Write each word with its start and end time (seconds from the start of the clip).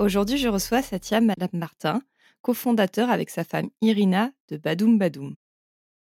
Aujourd'hui, 0.00 0.38
je 0.38 0.48
reçois 0.48 0.80
Satya 0.80 1.20
Madame 1.20 1.50
Martin, 1.52 2.00
cofondateur 2.40 3.10
avec 3.10 3.28
sa 3.28 3.44
femme 3.44 3.68
Irina 3.82 4.32
de 4.48 4.56
Badoum 4.56 4.96
Badoum. 4.96 5.34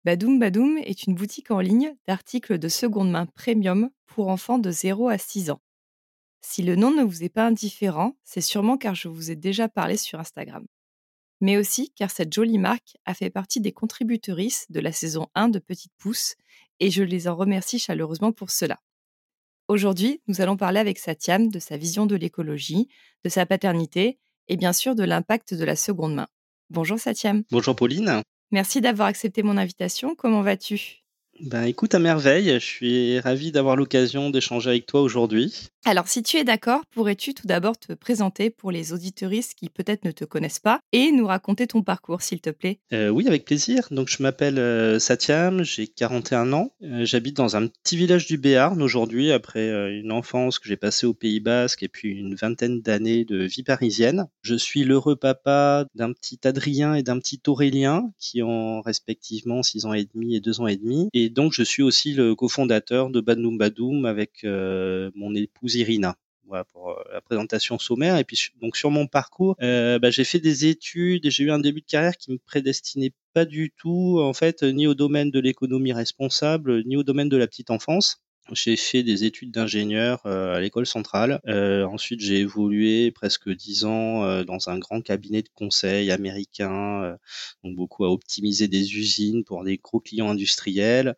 Badoum 0.04 0.38
Badoum 0.38 0.76
est 0.76 1.04
une 1.04 1.14
boutique 1.14 1.50
en 1.50 1.60
ligne 1.60 1.96
d'articles 2.06 2.58
de 2.58 2.68
seconde 2.68 3.10
main 3.10 3.24
premium 3.24 3.88
pour 4.04 4.28
enfants 4.28 4.58
de 4.58 4.70
0 4.70 5.08
à 5.08 5.16
6 5.16 5.48
ans. 5.48 5.62
Si 6.42 6.62
le 6.62 6.76
nom 6.76 6.90
ne 6.90 7.02
vous 7.02 7.24
est 7.24 7.30
pas 7.30 7.46
indifférent, 7.46 8.14
c'est 8.24 8.42
sûrement 8.42 8.76
car 8.76 8.94
je 8.94 9.08
vous 9.08 9.30
ai 9.30 9.36
déjà 9.36 9.70
parlé 9.70 9.96
sur 9.96 10.20
Instagram. 10.20 10.66
Mais 11.40 11.56
aussi 11.56 11.90
car 11.96 12.10
cette 12.10 12.34
jolie 12.34 12.58
marque 12.58 12.98
a 13.06 13.14
fait 13.14 13.30
partie 13.30 13.62
des 13.62 13.72
contributrices 13.72 14.66
de 14.68 14.80
la 14.80 14.92
saison 14.92 15.28
1 15.34 15.48
de 15.48 15.60
Petite 15.60 15.94
Pousse 15.96 16.34
et 16.78 16.90
je 16.90 17.02
les 17.02 17.26
en 17.26 17.36
remercie 17.36 17.78
chaleureusement 17.78 18.32
pour 18.32 18.50
cela. 18.50 18.78
Aujourd'hui, 19.68 20.22
nous 20.26 20.40
allons 20.40 20.56
parler 20.56 20.80
avec 20.80 20.98
Satyam 20.98 21.48
de 21.48 21.58
sa 21.58 21.76
vision 21.76 22.06
de 22.06 22.16
l'écologie, 22.16 22.88
de 23.22 23.28
sa 23.28 23.44
paternité 23.44 24.18
et 24.48 24.56
bien 24.56 24.72
sûr 24.72 24.94
de 24.94 25.04
l'impact 25.04 25.52
de 25.52 25.64
la 25.64 25.76
seconde 25.76 26.14
main. 26.14 26.26
Bonjour 26.70 26.98
Satyam. 26.98 27.42
Bonjour 27.50 27.76
Pauline. 27.76 28.22
Merci 28.50 28.80
d'avoir 28.80 29.08
accepté 29.08 29.42
mon 29.42 29.58
invitation. 29.58 30.14
Comment 30.16 30.40
vas-tu? 30.40 31.04
Ben, 31.40 31.64
écoute, 31.64 31.94
à 31.94 31.98
merveille, 31.98 32.54
je 32.54 32.64
suis 32.64 33.20
ravi 33.20 33.52
d'avoir 33.52 33.76
l'occasion 33.76 34.30
d'échanger 34.30 34.70
avec 34.70 34.86
toi 34.86 35.00
aujourd'hui. 35.02 35.68
Alors, 35.84 36.08
si 36.08 36.22
tu 36.22 36.36
es 36.36 36.44
d'accord, 36.44 36.82
pourrais-tu 36.90 37.32
tout 37.34 37.46
d'abord 37.46 37.78
te 37.78 37.92
présenter 37.92 38.50
pour 38.50 38.70
les 38.70 38.92
auditoristes 38.92 39.54
qui 39.54 39.70
peut-être 39.70 40.04
ne 40.04 40.10
te 40.10 40.24
connaissent 40.24 40.58
pas 40.58 40.80
et 40.92 41.12
nous 41.12 41.26
raconter 41.26 41.66
ton 41.66 41.82
parcours, 41.82 42.20
s'il 42.20 42.40
te 42.40 42.50
plaît? 42.50 42.80
Euh, 42.92 43.08
Oui, 43.08 43.26
avec 43.26 43.44
plaisir. 43.44 43.88
Donc, 43.90 44.08
je 44.08 44.22
m'appelle 44.22 44.58
euh, 44.58 44.98
Satyam, 44.98 45.62
j'ai 45.62 45.86
41 45.86 46.52
ans. 46.52 46.72
Euh, 46.82 47.04
j'habite 47.04 47.36
dans 47.36 47.56
un 47.56 47.68
petit 47.68 47.96
village 47.96 48.26
du 48.26 48.36
Béarn 48.36 48.82
aujourd'hui, 48.82 49.32
après 49.32 49.68
une 49.98 50.12
enfance 50.12 50.58
que 50.58 50.68
j'ai 50.68 50.76
passée 50.76 51.06
au 51.06 51.14
Pays 51.14 51.40
Basque 51.40 51.82
et 51.82 51.88
puis 51.88 52.10
une 52.10 52.34
vingtaine 52.34 52.80
d'années 52.82 53.24
de 53.24 53.44
vie 53.44 53.62
parisienne. 53.62 54.26
Je 54.42 54.56
suis 54.56 54.84
l'heureux 54.84 55.16
papa 55.16 55.86
d'un 55.94 56.12
petit 56.12 56.38
Adrien 56.44 56.94
et 56.94 57.02
d'un 57.02 57.18
petit 57.18 57.40
Aurélien 57.46 58.10
qui 58.18 58.42
ont 58.42 58.82
respectivement 58.82 59.62
6 59.62 59.86
ans 59.86 59.94
et 59.94 60.06
demi 60.12 60.36
et 60.36 60.40
2 60.40 60.60
ans 60.60 60.66
et 60.66 60.76
demi. 60.76 61.08
Et 61.14 61.27
donc, 61.30 61.52
je 61.52 61.62
suis 61.62 61.82
aussi 61.82 62.14
le 62.14 62.34
cofondateur 62.34 63.10
de 63.10 63.20
Badoum 63.20 63.58
Badoum 63.58 64.04
avec 64.04 64.44
euh, 64.44 65.10
mon 65.14 65.34
épouse 65.34 65.76
Irina. 65.76 66.16
Voilà 66.46 66.64
pour 66.64 66.90
euh, 66.90 66.94
la 67.12 67.20
présentation 67.20 67.78
sommaire. 67.78 68.16
Et 68.16 68.24
puis 68.24 68.38
donc 68.60 68.76
sur 68.76 68.90
mon 68.90 69.06
parcours, 69.06 69.56
euh, 69.62 69.98
bah, 69.98 70.10
j'ai 70.10 70.24
fait 70.24 70.40
des 70.40 70.66
études 70.66 71.26
et 71.26 71.30
j'ai 71.30 71.44
eu 71.44 71.50
un 71.50 71.58
début 71.58 71.80
de 71.80 71.86
carrière 71.86 72.16
qui 72.16 72.32
me 72.32 72.38
prédestinait 72.38 73.12
pas 73.34 73.44
du 73.44 73.70
tout 73.70 74.18
en 74.20 74.32
fait 74.32 74.62
ni 74.62 74.86
au 74.86 74.94
domaine 74.94 75.30
de 75.30 75.40
l'économie 75.40 75.92
responsable 75.92 76.82
ni 76.84 76.96
au 76.96 77.02
domaine 77.02 77.28
de 77.28 77.36
la 77.36 77.46
petite 77.46 77.70
enfance. 77.70 78.22
J'ai 78.52 78.76
fait 78.76 79.02
des 79.02 79.24
études 79.24 79.50
d'ingénieur 79.50 80.24
à 80.26 80.58
l'école 80.60 80.86
centrale. 80.86 81.40
ensuite, 81.46 82.20
j'ai 82.20 82.38
évolué 82.38 83.10
presque 83.10 83.50
dix 83.50 83.84
ans 83.84 84.42
dans 84.44 84.68
un 84.70 84.78
grand 84.78 85.02
cabinet 85.02 85.42
de 85.42 85.48
conseil 85.54 86.10
américain, 86.10 87.18
donc 87.62 87.76
beaucoup 87.76 88.04
à 88.04 88.10
optimiser 88.10 88.68
des 88.68 88.96
usines 88.96 89.44
pour 89.44 89.64
des 89.64 89.76
gros 89.78 90.00
clients 90.00 90.30
industriels. 90.30 91.14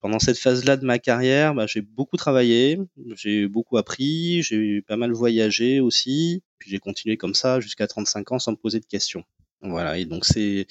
Pendant 0.00 0.18
cette 0.18 0.38
phase-là 0.38 0.76
de 0.76 0.84
ma 0.84 0.98
carrière, 0.98 1.54
bah, 1.54 1.66
j'ai 1.68 1.80
beaucoup 1.80 2.16
travaillé, 2.16 2.78
j'ai 3.14 3.46
beaucoup 3.46 3.76
appris, 3.76 4.42
j'ai 4.42 4.82
pas 4.82 4.96
mal 4.96 5.12
voyagé 5.12 5.78
aussi, 5.78 6.42
puis 6.58 6.70
j'ai 6.70 6.78
continué 6.78 7.16
comme 7.16 7.34
ça 7.34 7.60
jusqu'à 7.60 7.86
35 7.86 8.32
ans 8.32 8.38
sans 8.38 8.52
me 8.52 8.56
poser 8.56 8.80
de 8.80 8.86
questions. 8.86 9.24
Voilà, 9.62 9.96
et 9.96 10.04
donc 10.06 10.24
c'est 10.24 10.66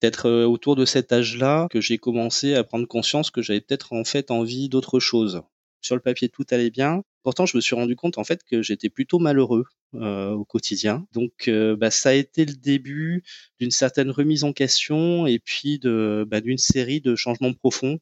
peut-être 0.00 0.26
euh, 0.26 0.46
autour 0.46 0.74
de 0.74 0.84
cet 0.84 1.12
âge-là 1.12 1.68
que 1.70 1.80
j'ai 1.80 1.98
commencé 1.98 2.54
à 2.54 2.64
prendre 2.64 2.86
conscience 2.88 3.30
que 3.30 3.40
j'avais 3.40 3.60
peut-être 3.60 3.92
en 3.92 4.04
fait 4.04 4.32
envie 4.32 4.68
d'autre 4.68 4.98
chose. 4.98 5.42
Sur 5.80 5.94
le 5.94 6.00
papier, 6.02 6.28
tout 6.28 6.44
allait 6.50 6.70
bien. 6.70 7.02
Pourtant, 7.22 7.46
je 7.46 7.56
me 7.56 7.60
suis 7.60 7.76
rendu 7.76 7.94
compte 7.94 8.18
en 8.18 8.24
fait 8.24 8.42
que 8.44 8.60
j'étais 8.62 8.88
plutôt 8.90 9.20
malheureux 9.20 9.64
euh, 9.94 10.30
au 10.32 10.44
quotidien. 10.44 11.06
Donc, 11.12 11.46
euh, 11.48 11.76
bah, 11.76 11.90
ça 11.92 12.10
a 12.10 12.12
été 12.14 12.44
le 12.44 12.54
début 12.54 13.22
d'une 13.60 13.70
certaine 13.70 14.10
remise 14.10 14.42
en 14.44 14.52
question 14.52 15.26
et 15.26 15.38
puis 15.38 15.78
de 15.78 16.24
bah, 16.28 16.40
d'une 16.40 16.58
série 16.58 17.00
de 17.00 17.14
changements 17.14 17.52
profonds 17.52 17.98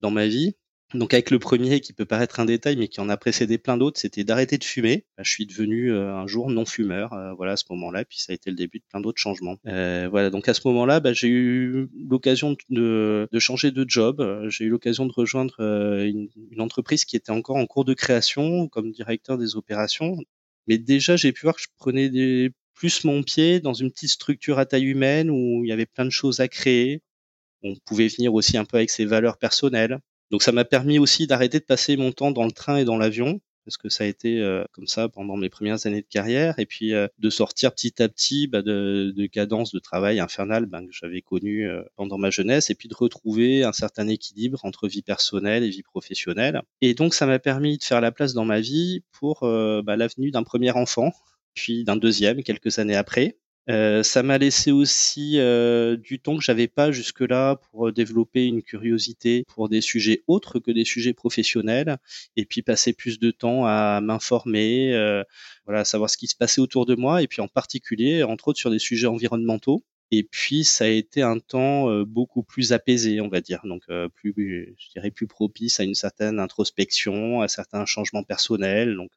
dans 0.00 0.10
ma 0.10 0.26
vie. 0.26 0.54
Donc 0.94 1.12
avec 1.12 1.32
le 1.32 1.40
premier 1.40 1.80
qui 1.80 1.92
peut 1.92 2.04
paraître 2.04 2.38
un 2.38 2.44
détail 2.44 2.76
mais 2.76 2.86
qui 2.86 3.00
en 3.00 3.08
a 3.08 3.16
précédé 3.16 3.58
plein 3.58 3.76
d'autres, 3.76 3.98
c'était 3.98 4.22
d'arrêter 4.22 4.58
de 4.58 4.64
fumer. 4.64 5.06
Bah, 5.16 5.24
je 5.24 5.30
suis 5.30 5.44
devenu 5.44 5.92
euh, 5.92 6.14
un 6.14 6.26
jour 6.28 6.50
non 6.50 6.64
fumeur, 6.64 7.12
euh, 7.12 7.32
voilà 7.34 7.52
à 7.52 7.56
ce 7.56 7.64
moment-là, 7.70 8.04
puis 8.04 8.20
ça 8.20 8.32
a 8.32 8.34
été 8.34 8.50
le 8.50 8.56
début 8.56 8.78
de 8.78 8.84
plein 8.88 9.00
d'autres 9.00 9.20
changements. 9.20 9.56
Euh, 9.66 10.08
voilà 10.08 10.30
donc 10.30 10.48
à 10.48 10.54
ce 10.54 10.60
moment-là, 10.68 11.00
bah, 11.00 11.12
j'ai 11.12 11.28
eu 11.28 11.88
l'occasion 12.08 12.56
de, 12.70 13.28
de, 13.30 13.38
changer 13.40 13.72
de 13.72 13.84
job. 13.88 14.24
J'ai 14.48 14.64
eu 14.64 14.68
l'occasion 14.68 15.06
de 15.06 15.12
rejoindre 15.12 15.60
une, 15.60 16.28
une, 16.52 16.60
entreprise 16.60 17.04
qui 17.04 17.16
était 17.16 17.32
encore 17.32 17.56
en 17.56 17.66
cours 17.66 17.84
de 17.84 17.94
création 17.94 18.68
comme 18.68 18.92
directeur 18.92 19.36
des 19.36 19.56
opérations. 19.56 20.16
Mais 20.68 20.78
déjà 20.78 21.16
j'ai 21.16 21.32
pu 21.32 21.42
voir 21.42 21.56
que 21.56 21.62
je 21.62 21.68
prenais 21.76 22.08
des, 22.08 22.52
plus 22.74 23.04
mon 23.04 23.22
pied 23.22 23.60
dans 23.60 23.74
une 23.74 23.90
petite 23.90 24.10
structure 24.10 24.58
à 24.58 24.66
taille 24.66 24.84
humaine 24.84 25.30
où 25.30 25.64
il 25.64 25.68
y 25.68 25.72
avait 25.72 25.86
plein 25.86 26.04
de 26.04 26.10
choses 26.10 26.40
à 26.40 26.48
créer. 26.48 27.02
On 27.62 27.74
pouvait 27.84 28.08
venir 28.08 28.34
aussi 28.34 28.56
un 28.58 28.64
peu 28.64 28.76
avec 28.76 28.90
ses 28.90 29.06
valeurs 29.06 29.38
personnelles 29.38 29.98
donc 30.30 30.42
ça 30.42 30.52
m'a 30.52 30.64
permis 30.64 30.98
aussi 30.98 31.26
d'arrêter 31.26 31.58
de 31.58 31.64
passer 31.64 31.96
mon 31.96 32.12
temps 32.12 32.30
dans 32.30 32.44
le 32.44 32.52
train 32.52 32.76
et 32.76 32.84
dans 32.84 32.96
l'avion 32.96 33.40
parce 33.64 33.76
que 33.76 33.88
ça 33.88 34.04
a 34.04 34.06
été 34.06 34.40
euh, 34.40 34.64
comme 34.72 34.86
ça 34.86 35.08
pendant 35.08 35.36
mes 35.36 35.48
premières 35.48 35.86
années 35.86 36.02
de 36.02 36.06
carrière, 36.06 36.58
et 36.58 36.66
puis 36.66 36.92
euh, 36.92 37.08
de 37.18 37.30
sortir 37.30 37.72
petit 37.72 38.02
à 38.02 38.08
petit 38.08 38.46
bah, 38.46 38.62
de, 38.62 39.12
de 39.16 39.24
de 39.24 39.78
travail 39.78 40.20
infernales 40.20 40.66
ben, 40.66 40.86
que 40.86 40.92
j'avais 40.92 41.22
connues 41.22 41.68
euh, 41.68 41.82
pendant 41.96 42.18
ma 42.18 42.30
jeunesse, 42.30 42.70
et 42.70 42.74
puis 42.74 42.88
de 42.88 42.94
retrouver 42.94 43.64
un 43.64 43.72
certain 43.72 44.08
équilibre 44.08 44.64
entre 44.64 44.88
vie 44.88 45.02
personnelle 45.02 45.64
et 45.64 45.70
vie 45.70 45.82
professionnelle. 45.82 46.62
Et 46.80 46.94
donc 46.94 47.14
ça 47.14 47.26
m'a 47.26 47.38
permis 47.38 47.78
de 47.78 47.84
faire 47.84 48.00
la 48.00 48.12
place 48.12 48.34
dans 48.34 48.44
ma 48.44 48.60
vie 48.60 49.02
pour 49.12 49.40
bah, 49.40 49.96
l'avenue 49.96 50.30
d'un 50.30 50.42
premier 50.42 50.70
enfant, 50.70 51.12
puis 51.54 51.84
d'un 51.84 51.96
deuxième 51.96 52.42
quelques 52.42 52.78
années 52.78 52.96
après. 52.96 53.36
Euh, 53.70 54.02
ça 54.02 54.22
m'a 54.22 54.36
laissé 54.36 54.72
aussi 54.72 55.38
euh, 55.38 55.96
du 55.96 56.20
temps 56.20 56.36
que 56.36 56.42
j'avais 56.42 56.68
pas 56.68 56.92
jusque-là 56.92 57.56
pour 57.56 57.88
euh, 57.88 57.92
développer 57.92 58.44
une 58.44 58.62
curiosité 58.62 59.44
pour 59.48 59.70
des 59.70 59.80
sujets 59.80 60.22
autres 60.26 60.58
que 60.58 60.70
des 60.70 60.84
sujets 60.84 61.14
professionnels, 61.14 61.96
et 62.36 62.44
puis 62.44 62.60
passer 62.62 62.92
plus 62.92 63.18
de 63.18 63.30
temps 63.30 63.64
à 63.66 64.00
m'informer, 64.02 64.92
voilà, 65.64 65.80
à 65.80 65.84
savoir 65.84 66.10
ce 66.10 66.18
qui 66.18 66.26
se 66.26 66.36
passait 66.36 66.60
autour 66.60 66.86
de 66.86 66.94
moi, 66.94 67.22
et 67.22 67.26
puis 67.26 67.40
en 67.40 67.48
particulier, 67.48 68.22
entre 68.22 68.48
autres, 68.48 68.58
sur 68.58 68.70
des 68.70 68.78
sujets 68.78 69.06
environnementaux. 69.06 69.82
Et 70.10 70.22
puis 70.22 70.64
ça 70.64 70.84
a 70.84 70.88
été 70.88 71.22
un 71.22 71.38
temps 71.38 72.02
beaucoup 72.04 72.42
plus 72.42 72.72
apaisé, 72.72 73.20
on 73.20 73.28
va 73.28 73.40
dire, 73.40 73.62
donc 73.64 73.82
plus, 74.14 74.34
je 74.78 74.90
dirais 74.90 75.10
plus 75.10 75.26
propice 75.26 75.80
à 75.80 75.84
une 75.84 75.94
certaine 75.94 76.38
introspection, 76.38 77.40
à 77.40 77.48
certains 77.48 77.84
changements 77.84 78.22
personnels. 78.22 78.94
Donc 78.94 79.10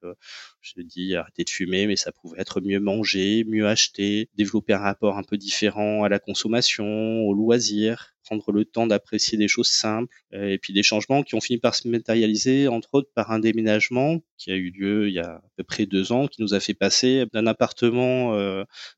je 0.62 0.82
dis 0.82 1.16
arrêter 1.16 1.44
de 1.44 1.50
fumer, 1.50 1.86
mais 1.88 1.98
ça 1.98 2.12
pouvait 2.12 2.40
être 2.40 2.62
mieux 2.62 2.80
manger, 2.80 3.44
mieux 3.48 3.68
acheter, 3.68 4.30
développer 4.36 4.74
un 4.74 4.80
rapport 4.80 5.18
un 5.18 5.24
peu 5.24 5.38
différent 5.38 6.04
à 6.04 6.10
la 6.10 6.20
consommation, 6.20 6.86
au 7.22 7.34
loisir, 7.34 8.16
prendre 8.28 8.52
le 8.52 8.66
temps 8.66 8.88
d'apprécier 8.88 9.38
des 9.38 9.48
choses 9.48 9.70
simples, 9.70 10.14
et 10.34 10.58
puis 10.58 10.74
des 10.74 10.84
changements 10.84 11.24
qui 11.24 11.36
ont 11.36 11.42
fini 11.42 11.60
par 11.60 11.76
se 11.76 11.88
matérialiser, 11.88 12.68
entre 12.68 12.90
autres 12.96 13.10
par 13.14 13.32
un 13.32 13.40
déménagement 13.40 14.20
qui 14.38 14.52
a 14.52 14.56
eu 14.56 14.70
lieu 14.70 15.08
il 15.08 15.14
y 15.14 15.20
a 15.20 15.36
à 15.36 15.42
peu 15.56 15.64
près 15.64 15.86
deux 15.86 16.12
ans, 16.12 16.28
qui 16.28 16.42
nous 16.42 16.54
a 16.54 16.60
fait 16.60 16.74
passer 16.74 17.26
d'un 17.34 17.48
appartement 17.48 18.38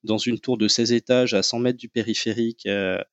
dans 0.03 0.17
une 0.17 0.39
tour 0.39 0.57
de 0.57 0.67
16 0.67 0.91
étages 0.93 1.33
à 1.33 1.43
100 1.43 1.59
mètres 1.59 1.77
du 1.77 1.89
périphérique 1.89 2.67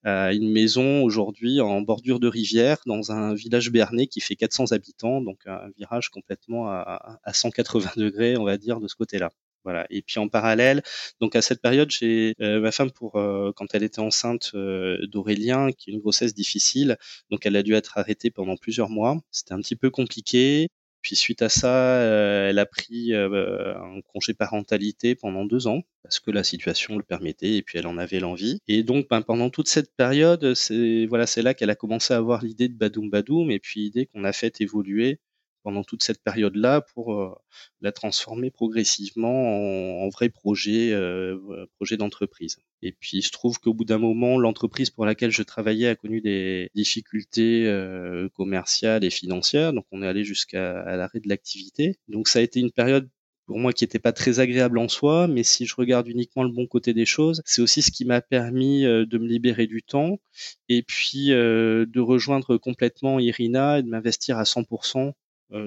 à 0.05 0.33
une 0.33 0.51
maison 0.51 1.03
aujourd'hui 1.03 1.61
en 1.61 1.81
bordure 1.83 2.19
de 2.21 2.29
rivière 2.29 2.79
dans 2.87 3.13
un 3.13 3.35
village 3.35 3.71
berné 3.71 4.07
qui 4.07 4.21
fait 4.21 4.37
400 4.37 4.73
habitants, 4.73 5.21
donc 5.21 5.41
un 5.47 5.69
virage 5.77 6.09
complètement 6.09 6.69
à, 6.69 7.21
à 7.23 7.33
180 7.33 7.91
degrés, 7.97 8.37
on 8.37 8.45
va 8.45 8.57
dire, 8.57 8.81
de 8.81 8.89
ce 8.89 8.95
côté-là. 8.95 9.31
Voilà. 9.67 9.85
Et 9.91 10.01
puis 10.01 10.21
en 10.21 10.29
parallèle, 10.29 10.81
donc 11.21 11.35
à 11.35 11.43
cette 11.43 11.61
période, 11.61 11.91
j'ai 11.91 12.35
euh, 12.41 12.61
ma 12.61 12.71
femme 12.71 12.93
pour 12.93 13.17
euh, 13.17 13.51
quand 13.57 13.75
elle 13.75 13.83
était 13.83 13.99
enceinte 13.99 14.53
euh, 14.55 15.05
d'Aurélien, 15.09 15.73
qui 15.73 15.91
est 15.91 15.93
une 15.93 15.99
grossesse 15.99 16.35
difficile, 16.35 16.97
donc 17.33 17.47
elle 17.47 17.57
a 17.57 17.65
dû 17.65 17.75
être 17.75 17.99
arrêtée 17.99 18.31
pendant 18.31 18.57
plusieurs 18.57 18.91
mois. 18.91 19.19
C'était 19.33 19.55
un 19.55 19.61
petit 19.61 19.75
peu 19.75 19.91
compliqué. 19.91 20.69
Puis 21.03 21.17
suite 21.17 21.43
à 21.43 21.49
ça, 21.49 22.01
elle 22.49 22.59
a 22.59 22.67
pris 22.67 23.15
un 23.15 24.01
congé 24.13 24.35
parentalité 24.35 25.15
pendant 25.15 25.45
deux 25.45 25.69
ans 25.69 25.83
parce 26.03 26.19
que 26.21 26.33
la 26.33 26.43
situation 26.43 26.97
le 26.97 27.05
permettait 27.05 27.57
et 27.57 27.63
puis 27.63 27.79
elle 27.79 27.87
en 27.87 27.99
avait 27.99 28.19
l'envie. 28.21 28.59
Et 28.67 28.83
donc 28.83 29.09
ben, 29.09 29.23
pendant 29.23 29.51
toute 29.51 29.69
cette 29.69 29.95
période, 29.97 30.55
c'est 30.55 31.07
voilà, 31.07 31.27
c'est 31.27 31.43
là 31.43 31.55
qu'elle 31.55 31.71
a 31.71 31.77
commencé 31.77 32.13
à 32.15 32.17
avoir 32.17 32.43
l'idée 32.45 32.69
de 32.69 32.75
Badoum 32.75 33.11
Badoum 33.11 33.51
et 33.53 33.61
puis 33.61 33.81
l'idée 33.83 34.07
qu'on 34.07 34.25
a 34.25 34.33
fait 34.33 34.61
évoluer 34.61 35.21
pendant 35.67 35.83
toute 35.83 36.05
cette 36.05 36.23
période-là 36.23 36.81
pour 36.81 37.13
euh, 37.13 37.35
la 37.81 37.91
transformer 37.91 38.53
progressivement 38.53 40.05
en, 40.05 40.09
vrai 40.11 40.29
projet, 40.29 40.93
euh, 40.93 41.67
projet 41.75 41.97
d'entreprise. 41.97 42.59
Et 42.83 42.93
puis 42.93 43.17
il 43.17 43.23
se 43.23 43.33
trouve 43.33 43.59
qu'au 43.59 43.75
bout 43.75 43.85
d'un 43.85 43.99
moment, 43.99 44.39
l'entreprise 44.39 44.91
pour 44.91 45.05
laquelle 45.05 45.33
je 45.33 45.43
travaillais 45.43 45.89
a 45.89 45.97
connu 45.97 46.21
des 46.21 46.71
difficultés 46.77 47.67
euh, 47.67 48.29
commerciales 48.29 49.03
et 49.03 49.11
financières, 49.11 49.73
donc 49.73 49.87
on 49.91 50.05
est 50.05 50.07
allé 50.07 50.23
jusqu'à 50.23 50.85
l'arrêt 50.97 51.19
de 51.19 51.29
l'activité. 51.29 51.97
Donc 52.07 52.29
ça 52.29 52.39
a 52.39 52.43
été 52.43 52.61
une 52.61 52.71
période 52.71 53.09
pour 53.47 53.59
moi 53.59 53.73
qui 53.73 53.83
n'était 53.83 53.99
pas 53.99 54.13
très 54.13 54.39
agréable 54.39 54.79
en 54.79 54.87
soi, 54.87 55.27
mais 55.27 55.43
si 55.43 55.67
je 55.67 55.75
regarde 55.75 56.07
uniquement 56.07 56.45
le 56.45 56.53
bon 56.53 56.69
côté 56.69 56.95
des 56.95 57.07
choses, 57.07 57.43
c'est 57.45 57.61
aussi 57.61 57.83
ce 57.83 57.91
qui 57.91 58.05
m'a 58.05 58.21
permis 58.21 58.83
de 58.83 59.19
me 59.19 59.27
libérer 59.27 59.67
du 59.67 59.83
temps 59.83 60.21
et 60.69 60.85
puis 60.85 61.31
de 61.31 62.01
rejoindre 62.01 62.57
complètement 62.57 63.19
Irina 63.19 63.81
et 63.81 63.83
de 63.83 63.89
m'investir 63.89 64.39
à 64.39 64.45
100% 64.45 65.09
euh, 65.09 65.13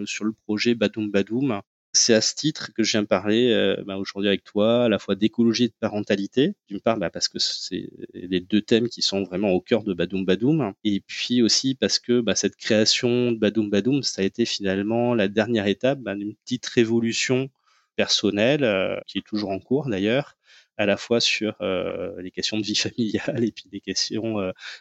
sur 0.06 0.26
le 0.26 0.34
projet 0.34 0.76
Badoum 0.76 1.10
Badoum. 1.10 1.62
C'est 1.94 2.14
à 2.14 2.22
ce 2.22 2.36
titre 2.36 2.72
que 2.74 2.84
je 2.84 2.92
viens 2.92 3.04
parler 3.04 3.52
euh, 3.52 3.84
bah, 3.84 3.98
aujourd'hui 3.98 4.28
avec 4.28 4.44
toi, 4.44 4.86
à 4.86 4.90
la 4.90 5.00
fois 5.00 5.16
d'écologie 5.16 5.66
et 5.66 5.68
de 5.70 5.74
parentalité. 5.80 6.54
D'une 6.68 6.82
part, 6.82 6.98
bah, 6.98 7.10
parce 7.10 7.28
que 7.28 7.40
c'est 7.40 7.90
les 8.14 8.42
deux 8.42 8.62
thèmes 8.62 8.90
qui 8.90 9.02
sont 9.02 9.24
vraiment 9.24 9.50
au 9.52 9.62
cœur 9.62 9.84
de 9.84 9.94
Badoum 9.94 10.24
Badoum, 10.24 10.74
et 10.84 11.00
puis 11.02 11.42
aussi 11.42 11.74
parce 11.74 11.98
que 11.98 12.22
bah, 12.22 12.36
cette 12.36 12.56
création 12.56 13.32
de 13.32 13.38
Badoum 13.40 13.72
Badoum, 13.72 14.04
ça 14.04 14.22
a 14.22 14.26
été 14.26 14.46
finalement 14.46 15.16
la 15.16 15.28
dernière 15.28 15.66
étape 15.66 16.00
d'une 16.04 16.36
petite 16.36 16.68
révolution 16.68 17.50
personnelle 17.96 18.64
euh, 18.64 19.00
qui 19.08 19.18
est 19.18 19.26
toujours 19.26 19.50
en 19.50 19.60
cours 19.60 19.90
d'ailleurs, 19.90 20.38
à 20.78 20.86
la 20.86 20.96
fois 20.96 21.20
sur 21.20 21.56
les 21.60 22.32
questions 22.32 22.58
de 22.58 22.64
vie 22.64 22.76
familiale 22.76 23.44
et 23.44 23.52
puis 23.52 23.66
des 23.72 23.82
questions 23.82 24.38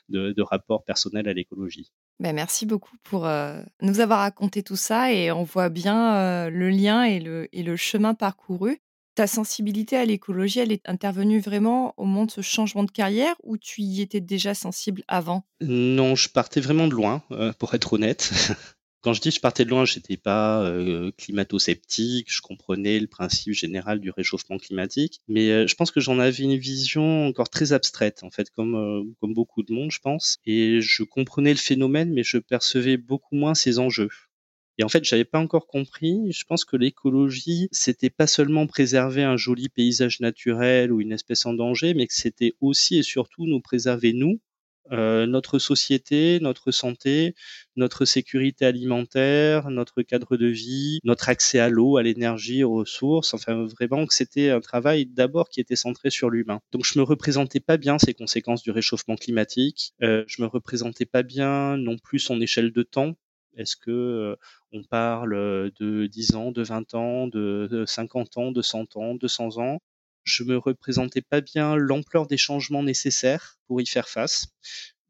de, 0.09 0.33
de 0.33 0.43
rapport 0.43 0.85
personnel 0.85 1.29
à 1.29 1.33
l'écologie. 1.33 1.91
Ben, 2.21 2.35
merci 2.35 2.67
beaucoup 2.67 2.97
pour 3.05 3.27
euh, 3.27 3.63
nous 3.81 4.01
avoir 4.01 4.21
raconté 4.21 4.65
tout 4.65 4.77
ça 4.77 5.13
et 5.13 5.31
on 5.31 5.45
voit 5.45 5.69
bien 5.69 6.17
euh, 6.17 6.51
le 6.51 6.69
lien 6.69 7.05
et 7.05 7.21
le, 7.21 7.49
et 7.53 7.77
chemin 7.77 8.15
parcouru. 8.15 8.81
Ta 9.15 9.27
sensibilité 9.27 9.97
à 9.97 10.05
l'écologie, 10.05 10.61
elle 10.61 10.73
est 10.73 10.89
intervenue 10.89 11.41
vraiment 11.41 11.95
au 11.97 12.05
moment 12.05 12.27
de 12.27 12.31
ce 12.31 12.41
changement 12.41 12.85
de 12.85 12.91
carrière 12.91 13.35
ou 13.43 13.57
tu 13.57 13.83
y 13.83 14.01
étais 14.01 14.21
déjà 14.21 14.55
sensible 14.55 15.03
avant? 15.09 15.45
Non, 15.61 16.15
je 16.15 16.29
partais 16.29 16.61
vraiment 16.61 16.87
de 16.89 16.95
loin, 16.95 17.23
euh, 17.31 17.53
pour 17.53 17.75
être 17.75 17.93
honnête. 17.93 18.33
Quand 19.01 19.13
je 19.13 19.21
dis 19.21 19.31
je 19.31 19.41
partais 19.41 19.65
de 19.65 19.71
loin, 19.71 19.85
j'étais 19.85 20.17
pas 20.17 20.63
euh, 20.65 21.13
climato-sceptique, 21.17 22.33
je 22.33 22.41
comprenais 22.41 22.99
le 22.99 23.07
principe 23.07 23.53
général 23.53 24.01
du 24.01 24.11
réchauffement 24.11 24.59
climatique, 24.59 25.21
mais 25.29 25.51
euh, 25.51 25.67
je 25.69 25.75
pense 25.77 25.93
que 25.93 26.01
j'en 26.01 26.19
avais 26.19 26.43
une 26.43 26.57
vision 26.57 27.27
encore 27.27 27.49
très 27.49 27.73
abstraite, 27.73 28.25
en 28.25 28.31
fait, 28.31 28.51
comme 28.51 28.75
euh, 28.75 29.05
comme 29.21 29.35
beaucoup 29.35 29.63
de 29.63 29.73
monde, 29.73 29.93
je 29.93 30.01
pense, 30.01 30.39
et 30.47 30.81
je 30.81 31.05
comprenais 31.05 31.53
le 31.53 31.59
phénomène, 31.59 32.13
mais 32.13 32.25
je 32.25 32.39
percevais 32.39 32.97
beaucoup 32.97 33.37
moins 33.37 33.55
ses 33.55 33.79
enjeux. 33.79 34.11
Et 34.79 34.85
en 34.85 34.89
fait, 34.89 35.05
j'avais 35.05 35.25
pas 35.25 35.41
encore 35.41 35.67
compris. 35.67 36.31
Je 36.33 36.45
pense 36.45 36.65
que 36.65 36.77
l'écologie, 36.77 37.69
c'était 37.73 38.11
pas 38.11 38.29
seulement 38.29 38.67
préserver 38.67 39.25
un 39.25 39.37
joli 39.37 39.69
paysage 39.69 40.21
naturel 40.21 40.93
ou 40.93 41.01
une 41.01 41.13
espèce 41.13 41.47
en 41.47 41.53
danger, 41.53 41.95
mais 41.95 42.07
que 42.07 42.15
c'était 42.15 42.55
aussi 42.61 42.97
et 42.97 43.03
surtout 43.03 43.47
nous 43.47 43.61
préserver 43.61 44.13
nous 44.13 44.41
euh, 44.93 45.27
notre 45.27 45.59
société, 45.59 46.39
notre 46.41 46.71
santé, 46.71 47.35
notre 47.77 48.05
sécurité 48.05 48.65
alimentaire, 48.65 49.71
notre 49.71 50.03
cadre 50.03 50.37
de 50.37 50.47
vie, 50.47 50.99
notre 51.05 51.29
accès 51.29 51.59
à 51.59 51.69
l'eau, 51.69 51.97
à 51.97 52.03
l'énergie, 52.03 52.65
aux 52.65 52.75
ressources. 52.75 53.35
Enfin, 53.35 53.65
vraiment 53.67 54.07
que 54.07 54.15
c'était 54.15 54.51
un 54.51 54.61
travail 54.61 55.07
d'abord 55.07 55.49
qui 55.49 55.61
était 55.61 55.77
centré 55.77 56.11
sur 56.11 56.31
l'humain. 56.31 56.61
Donc, 56.73 56.85
je 56.85 56.99
me 56.99 57.05
représentais 57.05 57.61
pas 57.61 57.77
bien 57.77 57.99
ces 57.99 58.15
conséquences 58.15 58.63
du 58.63 58.71
réchauffement 58.71 59.17
climatique. 59.17 59.93
Euh, 60.03 60.25
je 60.27 60.43
me 60.43 60.47
représentais 60.47 61.07
pas 61.07 61.23
bien 61.23 61.77
non 61.77 61.99
plus 61.99 62.19
son 62.19 62.41
échelle 62.41 62.73
de 62.73 62.83
temps. 62.83 63.15
Est-ce 63.57 63.77
que 63.77 63.91
euh, 63.91 64.37
on 64.73 64.85
parle 64.85 65.71
de 65.81 66.07
10 66.07 66.35
ans, 66.37 66.53
de 66.53 66.63
20 66.63 66.95
ans, 66.95 67.27
de 67.27 67.85
50 67.87 68.39
ans, 68.39 68.53
de 68.53 68.63
100 68.63 68.97
ans, 68.97 69.15
de 69.15 69.27
100 69.29 69.59
ans? 69.59 69.81
Je 70.25 70.45
me 70.45 70.57
représentais 70.57 71.23
pas 71.23 71.41
bien 71.41 71.77
l'ampleur 71.77 72.27
des 72.27 72.37
changements 72.37 72.83
nécessaires 72.83 73.59
pour 73.67 73.81
y 73.81 73.87
faire 73.87 74.09
face. 74.09 74.47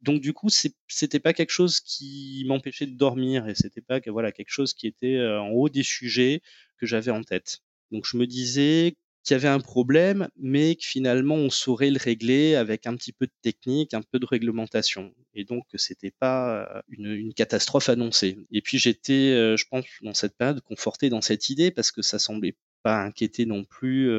Donc 0.02 0.20
du 0.20 0.32
coup, 0.32 0.49
c'était 0.88 1.20
pas 1.20 1.32
quelque 1.32 1.50
chose 1.50 1.81
qui 1.81 2.44
m'empêchait 2.46 2.87
de 2.87 2.96
dormir 2.96 3.49
et 3.49 3.55
c'était 3.55 3.81
pas 3.81 4.00
voilà 4.06 4.31
quelque 4.32 4.50
chose 4.50 4.75
qui 4.75 4.87
était 4.87 5.16
euh, 5.16 5.40
en 5.40 5.49
haut 5.50 5.69
des 5.69 5.82
sujets 5.82 6.40
que 6.78 6.87
j'avais 6.87 7.10
en 7.10 7.22
tête. 7.22 7.58
Donc 7.90 8.05
je 8.06 8.16
me 8.16 8.26
disais 8.26 8.96
qu'il 9.25 9.34
y 9.34 9.37
avait 9.37 9.49
un 9.49 9.60
problème, 9.60 10.28
mais 10.37 10.76
que 10.76 10.84
finalement 10.84 11.34
on 11.34 11.50
saurait 11.50 11.90
le 11.90 11.99
régler 11.99 12.55
avec 12.55 12.87
un 12.87 12.96
petit 12.96 13.12
peu 13.12 13.26
de 13.26 13.32
technique, 13.43 13.93
un 13.93 14.02
peu 14.02 14.19
de 14.20 14.26
réglementation, 14.26 15.12
et 15.34 15.44
donc 15.44 15.64
que 15.69 15.78
c'était 15.78 16.12
pas 16.12 16.76
euh, 16.76 16.82
une, 16.88 17.12
une, 17.12 17.34
catastrophe 17.34 17.88
annoncée. 17.88 18.38
Et 18.52 18.62
puis 18.62 18.78
j'étais, 18.78 19.32
euh, 19.34 19.56
je 19.56 19.66
pense, 19.69 19.84
dans 20.02 20.14
cette 20.14 20.37
période 20.37 20.60
conforté 20.62 21.10
dans 21.10 21.20
cette 21.20 21.50
idée 21.50 21.70
parce 21.72 21.90
que 21.90 22.02
ça 22.02 22.19
semblait 22.19 22.55
inquiéter 22.96 23.46
non 23.46 23.64
plus 23.64 24.11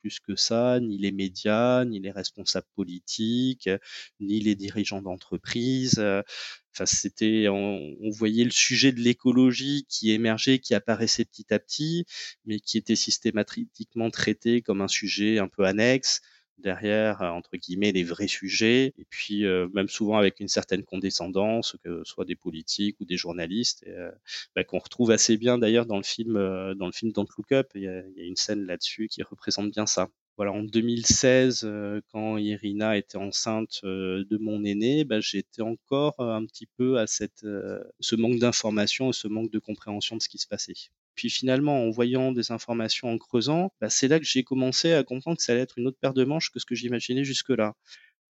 plus 0.00 0.20
que 0.20 0.36
ça, 0.36 0.80
ni 0.80 0.98
les 0.98 1.12
médias, 1.12 1.84
ni 1.84 2.00
les 2.00 2.10
responsables 2.10 2.66
politiques, 2.74 3.68
ni 4.20 4.40
les 4.40 4.54
dirigeants 4.54 5.02
d'entreprise. 5.02 6.02
Enfin, 6.74 6.86
c'était, 6.86 7.46
on, 7.48 8.10
voyait 8.10 8.44
le 8.44 8.50
sujet 8.50 8.90
de 8.90 9.00
l'écologie 9.00 9.86
qui 9.88 10.10
émergeait, 10.10 10.58
qui 10.58 10.74
apparaissait 10.74 11.24
petit 11.24 11.52
à 11.54 11.58
petit, 11.60 12.04
mais 12.46 12.58
qui 12.58 12.78
était 12.78 12.96
systématiquement 12.96 14.10
traité 14.10 14.60
comme 14.60 14.80
un 14.80 14.88
sujet 14.88 15.38
un 15.38 15.48
peu 15.48 15.64
annexe 15.64 16.20
derrière, 16.58 17.22
euh, 17.22 17.30
entre 17.30 17.56
guillemets, 17.56 17.92
les 17.92 18.04
vrais 18.04 18.28
sujets, 18.28 18.94
et 18.98 19.04
puis 19.08 19.44
euh, 19.44 19.68
même 19.74 19.88
souvent 19.88 20.16
avec 20.18 20.40
une 20.40 20.48
certaine 20.48 20.84
condescendance, 20.84 21.76
que 21.84 22.02
ce 22.04 22.04
soit 22.04 22.24
des 22.24 22.36
politiques 22.36 22.96
ou 23.00 23.04
des 23.04 23.16
journalistes, 23.16 23.84
euh, 23.88 24.10
bah, 24.54 24.64
qu'on 24.64 24.78
retrouve 24.78 25.10
assez 25.10 25.36
bien 25.36 25.58
d'ailleurs 25.58 25.86
dans 25.86 25.96
le 25.96 26.02
film, 26.02 26.34
dans 26.74 26.86
le 26.86 26.92
film 26.92 27.12
Don't 27.12 27.26
Look 27.36 27.52
Up. 27.52 27.68
Il 27.74 27.82
y 27.82 27.88
a, 27.88 28.02
il 28.08 28.16
y 28.16 28.22
a 28.22 28.24
une 28.26 28.36
scène 28.36 28.64
là-dessus 28.66 29.08
qui 29.08 29.22
représente 29.22 29.70
bien 29.70 29.86
ça. 29.86 30.08
Voilà, 30.36 30.52
en 30.52 30.62
2016, 30.64 31.68
quand 32.12 32.38
Irina 32.38 32.96
était 32.96 33.18
enceinte 33.18 33.80
de 33.84 34.36
mon 34.38 34.64
aîné, 34.64 35.04
bah, 35.04 35.20
j'étais 35.20 35.62
encore 35.62 36.14
un 36.18 36.44
petit 36.44 36.66
peu 36.66 36.98
à 36.98 37.06
cette, 37.06 37.46
ce 38.00 38.16
manque 38.16 38.38
d'information 38.40 39.10
et 39.10 39.12
ce 39.12 39.28
manque 39.28 39.50
de 39.52 39.60
compréhension 39.60 40.16
de 40.16 40.22
ce 40.22 40.28
qui 40.28 40.38
se 40.38 40.48
passait. 40.48 40.74
Puis 41.14 41.30
finalement, 41.30 41.84
en 41.84 41.90
voyant 41.90 42.32
des 42.32 42.50
informations, 42.52 43.08
en 43.08 43.18
creusant, 43.18 43.72
bah, 43.80 43.90
c'est 43.90 44.08
là 44.08 44.18
que 44.18 44.24
j'ai 44.26 44.42
commencé 44.42 44.92
à 44.92 45.04
comprendre 45.04 45.36
que 45.36 45.42
ça 45.42 45.52
allait 45.52 45.62
être 45.62 45.78
une 45.78 45.86
autre 45.86 45.98
paire 46.00 46.14
de 46.14 46.24
manches 46.24 46.50
que 46.50 46.58
ce 46.58 46.66
que 46.66 46.74
j'imaginais 46.74 47.24
jusque-là. 47.24 47.74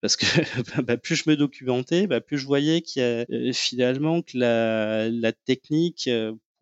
Parce 0.02 0.16
que 0.16 0.26
bah, 0.82 0.96
plus 0.99 1.16
je 1.16 1.30
me 1.30 1.37
documentais, 1.37 2.06
bah, 2.06 2.20
plus 2.20 2.38
je 2.38 2.46
voyais 2.46 2.82
qu'il 2.82 3.02
y 3.02 3.04
a 3.04 3.26
euh, 3.30 3.52
finalement 3.52 4.23
que 4.23 4.37
la, 4.38 5.08
la 5.08 5.32
technique 5.32 6.08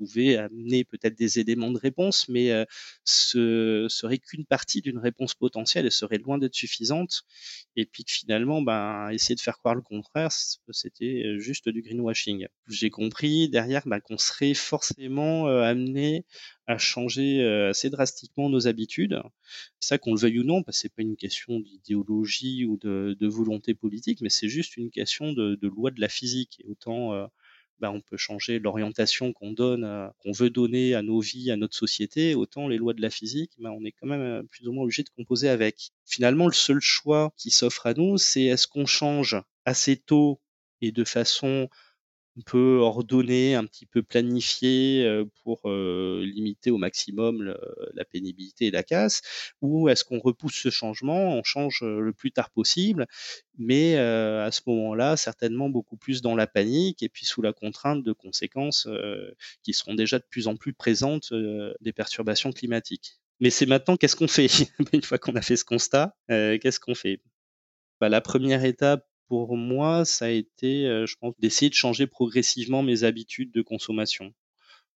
pouvait 0.02 0.37
amener 0.37 0.85
peut-être 0.85 1.16
des 1.16 1.38
éléments 1.38 1.71
de 1.71 1.78
réponse, 1.78 2.28
mais 2.28 2.50
euh, 2.50 2.64
ce 3.04 3.87
serait 3.88 4.18
qu'une 4.18 4.44
partie 4.44 4.80
d'une 4.80 4.99
réponse 4.99 5.35
potentielle 5.35 5.87
et 5.87 5.90
serait 5.90 6.18
loin 6.18 6.38
d'être 6.38 6.54
suffisante. 6.54 7.23
Et 7.76 7.87
puis 7.87 8.04
que 8.04 8.12
finalement, 8.12 8.62
ben, 8.62 9.11
essayer 9.11 9.35
de 9.35 9.40
faire 9.40 9.59
croire 9.59 9.75
le 9.75 9.82
contraire, 9.82 10.30
c'était 10.32 11.23
euh, 11.25 11.38
juste 11.38 11.68
du 11.68 11.82
greenwashing. 11.82 12.47
J'ai 12.68 12.90
compris 12.90 13.49
derrière 13.49 13.82
ben, 13.87 14.00
qu'on 14.00 14.18
serait 14.18 14.54
forcément 14.54 15.49
euh, 15.49 15.62
amené 15.62 16.25
à 16.66 16.78
changer 16.78 17.44
assez 17.68 17.90
drastiquement 17.90 18.49
nos 18.49 18.68
habitudes. 18.68 19.21
Ça 19.80 19.99
qu'on 19.99 20.14
le 20.14 20.21
veuille 20.21 20.38
ou 20.38 20.44
non, 20.44 20.62
parce 20.62 20.78
que 20.78 20.82
c'est 20.82 20.94
pas 20.94 21.02
une 21.02 21.16
question 21.16 21.59
d'idéologie 21.59 22.64
ou 22.64 22.78
de, 22.78 23.26
volonté 23.26 23.75
politique, 23.75 24.21
mais 24.21 24.30
c'est 24.30 24.49
juste 24.49 24.76
une 24.76 24.90
question 24.90 25.32
de, 25.32 25.59
loi 25.62 25.90
de 25.90 26.00
la 26.00 26.09
physique. 26.09 26.61
Et 26.61 26.68
autant 26.68 27.28
bah, 27.83 27.91
on 27.91 28.01
peut 28.01 28.17
changer 28.17 28.61
l'orientation 28.61 29.33
qu'on 29.33 29.51
donne, 29.51 30.09
qu'on 30.21 30.31
veut 30.31 30.51
donner 30.51 30.95
à 30.95 31.03
nos 31.03 31.19
vies, 31.19 31.51
à 31.51 31.57
notre 31.57 31.77
société, 31.77 32.37
autant 32.37 32.69
les 32.69 32.79
lois 32.79 32.95
de 32.95 33.03
la 33.03 33.11
physique, 33.11 33.51
bah, 33.59 33.73
on 33.73 33.85
est 33.85 33.91
quand 33.91 34.07
même 34.07 34.21
euh, 34.21 34.43
plus 34.45 34.69
ou 34.69 34.73
moins 34.73 34.85
obligé 34.85 35.03
de 35.03 35.09
composer 35.09 35.49
avec. 35.49 35.91
Finalement, 36.07 36.47
le 36.47 36.53
seul 36.53 36.81
choix 36.81 37.33
qui 37.37 37.51
s'offre 37.51 37.87
à 37.87 37.95
nous, 37.95 38.19
c'est 38.19 38.45
est-ce 38.45 38.69
qu'on 38.69 38.87
change 38.87 39.37
assez 39.65 39.97
tôt 39.97 40.41
et 40.81 40.93
de 40.93 41.03
façon 41.03 41.69
un 42.39 42.43
peu 42.47 42.79
ordonné, 42.79 43.55
un 43.55 43.65
petit 43.65 43.87
peu 43.87 44.03
planifié 44.03 45.23
pour 45.43 45.61
limiter 45.69 46.71
au 46.71 46.79
maximum 46.79 47.55
la 47.95 48.05
pénibilité 48.05 48.67
et 48.67 48.71
la 48.71 48.83
casse 48.83 49.23
Ou 49.61 49.89
est-ce 49.89 50.05
qu'on 50.05 50.19
repousse 50.19 50.55
ce 50.55 50.71
changement, 50.71 51.37
on 51.37 51.43
change 51.43 51.83
le 51.83 52.12
plus 52.12 52.33
tard 52.33 52.51
possible, 52.51 53.07
mais 53.59 53.97
à 53.97 54.51
ce 54.51 54.62
moment-là, 54.67 55.17
certainement 55.17 55.69
beaucoup 55.69 55.97
plus 55.97 56.23
dans 56.23 56.35
la 56.35 56.47
panique 56.47 57.03
et 57.03 57.09
puis 57.09 57.27
sous 57.27 57.43
la 57.43 57.53
contrainte 57.53 58.03
de 58.03 58.12
conséquences 58.12 58.89
qui 59.62 59.75
seront 59.75 59.95
déjà 59.95 60.19
de 60.19 60.25
plus 60.29 60.47
en 60.47 60.57
plus 60.57 60.73
présentes 60.73 61.33
des 61.81 61.93
perturbations 61.93 62.53
climatiques. 62.53 63.19
Mais 63.41 63.51
c'est 63.51 63.67
maintenant, 63.67 63.97
qu'est-ce 63.97 64.17
qu'on 64.17 64.29
fait? 64.29 64.47
Une 64.93 65.03
fois 65.03 65.19
qu'on 65.19 65.35
a 65.35 65.43
fait 65.43 65.57
ce 65.57 65.65
constat, 65.65 66.17
qu'est-ce 66.29 66.81
qu'on 66.81 66.95
fait? 66.95 67.21
Bah, 68.01 68.09
La 68.09 68.21
première 68.21 68.65
étape, 68.65 69.07
pour 69.33 69.57
moi, 69.57 70.05
ça 70.05 70.27
a 70.27 70.29
été, 70.29 70.85
je 71.07 71.17
pense, 71.17 71.33
d'essayer 71.39 71.71
de 71.71 71.75
changer 71.75 72.07
progressivement 72.07 72.83
mes 72.83 73.05
habitudes 73.05 73.51
de 73.51 73.62
consommation. 73.62 74.35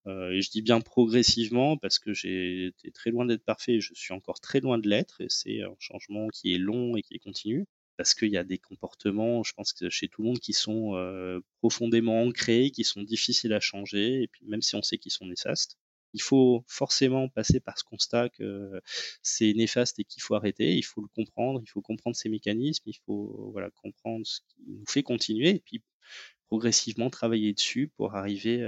et 0.07 0.43
je 0.43 0.50
dis 0.50 0.61
bien 0.61 0.83
progressivement 0.83 1.78
parce 1.78 1.99
que 1.99 2.12
j'ai 2.12 2.66
été 2.66 2.90
très 2.90 3.11
loin 3.11 3.25
d'être 3.25 3.45
parfait 3.45 3.81
je 3.81 3.95
suis 3.95 4.12
encore 4.12 4.38
très 4.40 4.61
loin 4.61 4.76
de 4.76 4.90
l'être. 4.90 5.23
Et 5.23 5.28
c'est 5.31 5.62
un 5.62 5.75
changement 5.78 6.28
qui 6.28 6.55
est 6.55 6.59
long 6.59 6.97
et 6.97 7.02
qui 7.02 7.14
est 7.14 7.19
continu. 7.19 7.64
Parce 7.97 8.12
qu'il 8.12 8.28
y 8.28 8.37
a 8.37 8.45
des 8.45 8.59
comportements, 8.59 9.43
je 9.43 9.55
pense 9.55 9.73
que 9.73 9.88
chez 9.88 10.09
tout 10.09 10.21
le 10.21 10.28
monde, 10.28 10.38
qui 10.38 10.52
sont 10.52 10.93
profondément 11.61 12.23
ancrés, 12.23 12.71
qui 12.71 12.85
sont 12.85 13.02
difficiles 13.02 13.55
à 13.55 13.61
changer, 13.61 14.23
et 14.23 14.28
puis 14.28 14.45
même 14.45 14.61
si 14.61 14.76
on 14.76 14.83
sait 14.83 14.99
qu'ils 14.99 15.12
sont 15.12 15.25
néfastes 15.25 15.78
il 16.16 16.23
faut 16.23 16.64
forcément 16.66 17.28
passer 17.28 17.61
par 17.61 17.78
ce 17.78 17.85
constat 17.85 18.30
que 18.30 18.80
c'est 19.23 19.52
néfaste 19.52 19.99
et 19.99 20.04
qu'il 20.04 20.23
faut 20.23 20.35
arrêter. 20.35 20.75
Il 20.75 20.82
faut 20.82 21.02
le 21.02 21.08
comprendre, 21.08 21.61
il 21.62 21.68
faut 21.68 21.82
comprendre 21.82 22.16
ces 22.16 22.30
mécanismes, 22.30 22.85
il 22.87 22.96
faut 23.04 23.50
voilà 23.52 23.68
comprendre 23.82 24.26
ce 24.26 24.40
qui 24.49 24.62
nous 24.66 24.85
fait 24.88 25.02
continuer 25.02 25.50
et 25.50 25.61
puis 25.61 25.82
progressivement 26.49 27.11
travailler 27.11 27.52
dessus 27.52 27.92
pour 27.96 28.14
arriver 28.14 28.62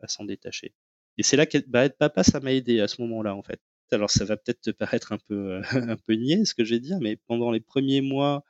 à, 0.00 0.08
s'en 0.08 0.24
détacher. 0.24 0.74
Et 1.18 1.22
c'est 1.22 1.36
là 1.36 1.46
que 1.46 1.58
bah, 1.68 1.88
papa, 1.88 2.24
ça 2.24 2.40
m'a 2.40 2.52
aidé 2.52 2.80
à 2.80 2.88
ce 2.88 3.00
moment-là 3.02 3.36
en 3.36 3.42
fait. 3.42 3.60
Alors 3.92 4.10
ça 4.10 4.24
va 4.24 4.36
peut-être 4.36 4.62
te 4.62 4.70
paraître 4.70 5.12
un 5.12 5.18
peu 5.18 5.60
un 5.94 5.96
peu 5.96 6.14
niais 6.14 6.44
ce 6.44 6.54
que 6.54 6.64
je 6.64 6.74
vais 6.74 6.80
dire, 6.80 6.98
mais 7.00 7.16
pendant 7.28 7.52
les 7.52 7.60
premiers 7.60 8.00
mois 8.00 8.42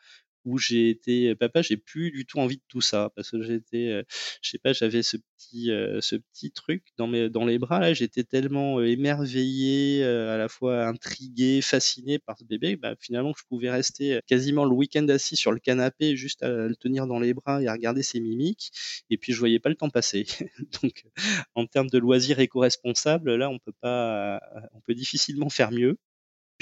où 0.44 0.58
j'ai 0.58 0.90
été 0.90 1.34
papa, 1.34 1.62
j'ai 1.62 1.76
plus 1.76 2.10
du 2.10 2.26
tout 2.26 2.38
envie 2.38 2.56
de 2.56 2.62
tout 2.68 2.80
ça 2.80 3.10
parce 3.16 3.30
que 3.30 3.42
j'étais, 3.42 4.04
je 4.42 4.50
sais 4.50 4.58
pas, 4.58 4.72
j'avais 4.72 5.02
ce 5.02 5.16
petit, 5.16 5.70
ce 6.00 6.16
petit 6.16 6.50
truc 6.52 6.84
dans 6.96 7.06
mes, 7.06 7.28
dans 7.30 7.44
les 7.44 7.58
bras 7.58 7.80
là, 7.80 7.94
j'étais 7.94 8.24
tellement 8.24 8.80
émerveillé, 8.82 10.04
à 10.04 10.36
la 10.36 10.48
fois 10.48 10.86
intrigué, 10.86 11.60
fasciné 11.62 12.18
par 12.18 12.38
ce 12.38 12.44
bébé, 12.44 12.76
bah, 12.76 12.94
finalement 13.00 13.32
je 13.36 13.44
pouvais 13.48 13.70
rester 13.70 14.20
quasiment 14.26 14.64
le 14.64 14.72
week-end 14.72 15.06
assis 15.08 15.36
sur 15.36 15.52
le 15.52 15.58
canapé 15.60 16.16
juste 16.16 16.42
à 16.42 16.48
le 16.48 16.76
tenir 16.76 17.06
dans 17.06 17.18
les 17.20 17.34
bras 17.34 17.62
et 17.62 17.66
à 17.68 17.72
regarder 17.72 18.02
ses 18.02 18.20
mimiques, 18.20 18.70
et 19.10 19.16
puis 19.18 19.32
je 19.32 19.38
voyais 19.38 19.58
pas 19.60 19.68
le 19.68 19.76
temps 19.76 19.90
passer. 19.90 20.26
Donc, 20.82 21.04
en 21.54 21.66
termes 21.66 21.88
de 21.90 21.98
loisirs 21.98 22.40
éco-responsables, 22.40 23.34
là 23.36 23.48
on 23.50 23.58
peut 23.58 23.72
pas, 23.80 24.40
on 24.74 24.80
peut 24.80 24.94
difficilement 24.94 25.48
faire 25.50 25.70
mieux. 25.72 25.98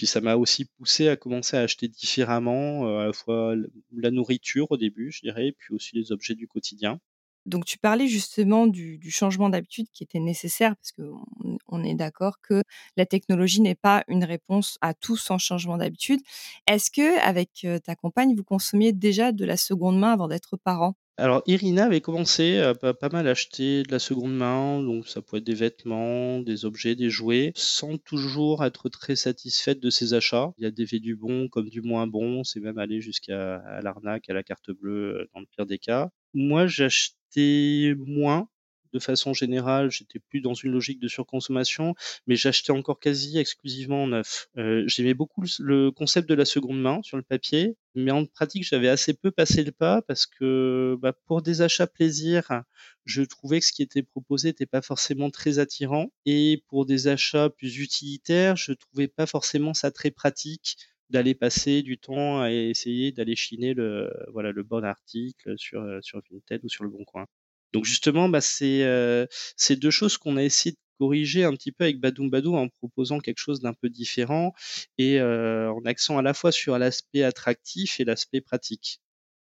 Puis 0.01 0.07
ça 0.07 0.23
m'a 0.23 0.37
aussi 0.37 0.65
poussé 0.65 1.09
à 1.09 1.17
commencer 1.17 1.59
à 1.59 1.61
acheter 1.61 1.87
différemment, 1.87 2.87
euh, 2.87 3.01
à 3.01 3.07
la 3.09 3.13
fois 3.13 3.55
la 3.95 4.11
nourriture 4.11 4.67
au 4.71 4.79
début, 4.79 5.13
je 5.13 5.21
dirais, 5.21 5.55
puis 5.59 5.75
aussi 5.75 5.95
les 5.95 6.11
objets 6.11 6.35
du 6.35 6.49
quotidien. 6.49 6.99
Donc 7.45 7.67
tu 7.67 7.77
parlais 7.77 8.07
justement 8.07 8.67
du, 8.67 8.99
changement 9.11 9.51
d'habitude 9.51 9.89
qui 9.93 10.03
était 10.03 10.19
nécessaire 10.19 10.75
parce 10.75 10.93
qu'on 10.93 11.59
on 11.69 11.85
est 11.85 11.95
d'accord 11.95 12.41
que 12.41 12.63
la 12.97 13.05
technologie 13.05 13.61
n'est 13.61 13.75
pas 13.75 14.03
une 14.09 14.25
réponse 14.25 14.79
à 14.81 14.95
tout 14.95 15.19
sans 15.19 15.37
changement 15.37 15.77
d'habitude. 15.77 16.23
Est-ce 16.67 16.91
que 16.91 17.19
avec 17.21 17.51
euh, 17.67 17.79
ta 17.79 17.95
compagne 17.95 18.35
vous 18.35 18.43
consommiez 18.43 18.95
déjà 18.95 19.33
de 19.33 19.45
la 19.45 19.59
seconde 19.59 19.99
main 19.99 20.15
avant 20.15 20.29
d'être 20.29 20.57
parent? 20.57 20.95
Alors 21.21 21.43
Irina 21.47 21.85
avait 21.85 22.01
commencé 22.01 22.59
à 22.59 22.75
pas, 22.75 23.09
mal 23.13 23.29
acheter 23.29 23.83
de 23.83 23.93
la 23.93 23.99
seconde 23.99 24.35
main, 24.35 24.83
donc 24.83 25.07
ça 25.07 25.21
peut 25.21 25.37
être 25.37 25.45
des 25.45 25.55
vêtements, 25.55 26.41
des 26.41 26.65
objets, 26.65 26.97
des 26.97 27.11
jouets, 27.11 27.53
sans 27.55 27.99
toujours 27.99 28.65
être 28.65 28.89
très 28.89 29.17
satisfaite 29.17 29.81
de 29.81 29.91
ses 29.91 30.15
achats. 30.15 30.53
Il 30.59 30.65
y 30.65 30.67
a 30.67 30.71
des 30.71 30.87
faits 30.87 31.03
du 31.03 31.17
bon 31.17 31.49
comme 31.49 31.69
du 31.69 31.83
moins 31.83 32.07
bon, 32.07 32.43
c'est 32.43 32.61
même 32.61 32.79
aller 32.79 33.01
jusqu'à 33.01 33.63
l'arnaque, 33.83 34.31
à 34.31 34.33
la 34.33 34.43
carte 34.43 34.71
bleue 34.71 35.21
euh, 35.21 35.31
dans 35.35 35.41
le 35.41 35.47
pire 35.47 35.67
des 35.67 35.79
cas. 35.79 36.11
Moi 36.33 36.67
j'achetais 36.67 37.95
moins 37.99 38.49
de 38.93 38.99
façon 38.99 39.33
générale, 39.35 39.91
j'étais 39.91 40.19
plus 40.19 40.41
dans 40.41 40.55
une 40.55 40.73
logique 40.73 41.01
de 41.01 41.09
surconsommation, 41.09 41.95
mais 42.27 42.37
j'achetais 42.37 42.73
encore 42.73 43.01
quasi 43.01 43.39
exclusivement 43.39 44.05
en 44.05 44.07
neuf. 44.09 44.49
Euh, 44.57 44.85
j'aimais 44.87 45.15
beaucoup 45.15 45.43
le, 45.59 45.91
concept 45.91 46.29
de 46.29 46.35
la 46.35 46.45
seconde 46.45 46.81
main 46.81 47.01
sur 47.03 47.17
le 47.17 47.23
papier, 47.23 47.77
mais 47.95 48.11
en 48.11 48.27
pratique, 48.27 48.65
j'avais 48.65 48.89
assez 48.89 49.15
peu 49.15 49.31
passé 49.31 49.65
le 49.65 49.73
pas 49.73 50.03
parce 50.03 50.27
que 50.27 50.97
bah, 51.01 51.13
pour 51.27 51.43
des 51.43 51.63
achats 51.63 51.87
plaisir, 51.87 52.63
je 53.05 53.23
trouvais 53.23 53.61
que 53.61 53.67
ce 53.67 53.73
qui 53.73 53.83
était 53.83 54.03
proposé 54.03 54.49
n'était 54.49 54.67
pas 54.67 54.83
forcément 54.83 55.31
très 55.31 55.59
attirant, 55.59 56.13
et 56.27 56.63
pour 56.69 56.87
des 56.87 57.09
achats 57.09 57.51
plus 57.51 57.79
utilitaires, 57.79 58.57
je 58.57 58.73
trouvais 58.73 59.09
pas 59.09 59.27
forcément 59.27 59.75
ça 59.75 59.91
très 59.91 60.11
pratique 60.11 60.77
d'aller 61.11 61.35
passer 61.35 61.83
du 61.83 61.99
temps 61.99 62.41
à 62.41 62.53
essayer 62.53 63.13
d'aller 63.13 63.37
chiner 63.37 63.75
le 63.75 64.11
voilà 64.33 64.53
le 64.53 64.63
bon 64.63 64.85
article 64.85 65.55
sur 65.59 65.85
sur 66.03 66.21
Vinted 66.31 66.65
ou 66.65 66.69
sur 66.69 66.85
le 66.85 66.91
Bon 66.91 67.05
Coin. 67.05 67.27
Donc 67.73 67.85
justement, 67.85 68.29
bah, 68.29 68.41
c'est 68.41 68.83
euh, 68.83 69.27
deux 69.71 69.91
choses 69.91 70.19
qu'on 70.19 70.37
a 70.37 70.43
essayé 70.43 70.73
de 70.73 70.79
corriger 70.99 71.45
un 71.45 71.53
petit 71.53 71.73
peu 71.73 71.85
avec 71.85 72.01
Badoum 72.01 72.31
Badou 72.31 72.57
en 72.57 72.69
proposant 72.69 73.21
quelque 73.21 73.39
chose 73.39 73.61
d'un 73.61 73.75
peu 73.75 73.89
différent 73.89 74.53
et 74.99 75.21
euh, 75.21 75.73
en 75.73 75.85
accent 75.85 76.19
à 76.19 76.23
la 76.23 76.35
fois 76.35 76.53
sur 76.53 76.79
l'aspect 76.79 77.23
attractif 77.23 78.01
et 78.01 78.05
l'aspect 78.05 78.41
pratique. 78.41 79.01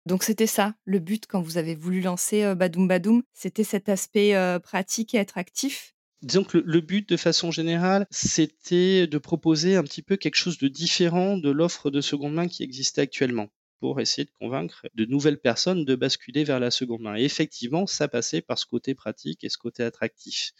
Donc 0.06 0.24
c'était 0.24 0.48
ça, 0.48 0.74
le 0.84 0.98
but 0.98 1.26
quand 1.26 1.40
vous 1.40 1.58
avez 1.58 1.74
voulu 1.74 2.00
lancer 2.00 2.42
euh, 2.42 2.54
Badoum 2.54 2.88
Badoum, 2.88 3.22
c'était 3.32 3.64
cet 3.64 3.88
aspect 3.88 4.34
pratique 4.62 5.14
et 5.14 5.18
attractif? 5.18 5.94
Disons 6.22 6.44
que 6.44 6.58
le, 6.58 6.80
but, 6.80 7.08
de 7.08 7.16
façon 7.16 7.50
générale, 7.50 8.06
c'était 8.10 9.08
de 9.08 9.18
proposer 9.18 9.74
un 9.74 9.82
petit 9.82 10.02
peu 10.02 10.16
quelque 10.16 10.36
chose 10.36 10.56
de 10.58 10.68
différent 10.68 11.36
de 11.36 11.50
l'offre 11.50 11.90
de 11.90 12.00
seconde 12.00 12.34
main 12.34 12.46
qui 12.46 12.62
existait 12.62 13.00
actuellement 13.00 13.48
pour 13.82 14.00
essayer 14.00 14.24
de 14.24 14.30
convaincre 14.38 14.86
de 14.94 15.04
nouvelles 15.06 15.40
personnes 15.40 15.84
de 15.84 15.96
basculer 15.96 16.44
vers 16.44 16.60
la 16.60 16.70
seconde 16.70 17.00
main. 17.00 17.16
Et 17.16 17.24
effectivement, 17.24 17.88
ça 17.88 18.06
passait 18.06 18.40
par 18.40 18.56
ce 18.56 18.64
côté 18.64 18.94
pratique 18.94 19.42
et 19.42 19.48
ce 19.48 19.58
côté 19.58 19.82
attractif. 19.82 20.52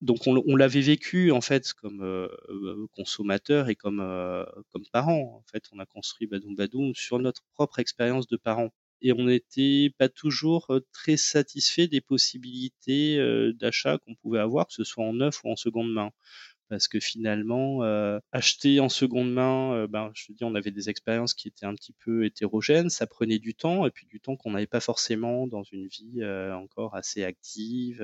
Donc 0.00 0.26
on, 0.26 0.56
l'avait 0.56 0.80
vécu 0.80 1.30
en 1.30 1.40
fait 1.40 1.72
comme 1.72 2.02
euh, 2.02 2.26
euh, 2.48 2.88
consommateur 2.96 3.68
et 3.68 3.76
comme 3.76 4.00
euh, 4.00 4.44
comme 4.72 4.82
parent. 4.92 5.20
En 5.20 5.44
fait, 5.52 5.62
on 5.70 5.78
a 5.78 5.86
construit 5.86 6.26
Badoum 6.26 6.56
Badoum 6.56 6.96
sur 6.96 7.20
notre 7.20 7.44
propre 7.54 7.78
expérience 7.78 8.26
de 8.26 8.36
parent 8.36 8.70
et 9.02 9.12
on 9.12 9.26
n'était 9.26 9.94
pas 9.96 10.08
toujours 10.08 10.68
très 10.92 11.16
satisfait 11.16 11.86
des 11.86 12.00
possibilités 12.00 13.18
d'achat 13.54 13.98
qu'on 13.98 14.16
pouvait 14.16 14.40
avoir, 14.40 14.66
que 14.66 14.72
ce 14.72 14.82
soit 14.82 15.04
en 15.04 15.12
neuf 15.12 15.44
ou 15.44 15.52
en 15.52 15.56
seconde 15.56 15.92
main 15.92 16.10
parce 16.68 16.88
que 16.88 17.00
finalement, 17.00 17.82
euh, 17.84 18.18
acheter 18.32 18.80
en 18.80 18.88
seconde 18.88 19.32
main, 19.32 19.74
euh, 19.74 19.86
ben, 19.86 20.10
je 20.14 20.32
dis, 20.32 20.44
on 20.44 20.54
avait 20.54 20.70
des 20.70 20.90
expériences 20.90 21.34
qui 21.34 21.48
étaient 21.48 21.66
un 21.66 21.74
petit 21.74 21.92
peu 21.92 22.24
hétérogènes, 22.24 22.90
ça 22.90 23.06
prenait 23.06 23.38
du 23.38 23.54
temps, 23.54 23.86
et 23.86 23.90
puis 23.90 24.06
du 24.06 24.20
temps 24.20 24.36
qu'on 24.36 24.52
n'avait 24.52 24.66
pas 24.66 24.80
forcément 24.80 25.46
dans 25.46 25.62
une 25.62 25.86
vie 25.86 26.22
euh, 26.22 26.54
encore 26.54 26.94
assez 26.94 27.24
active, 27.24 28.02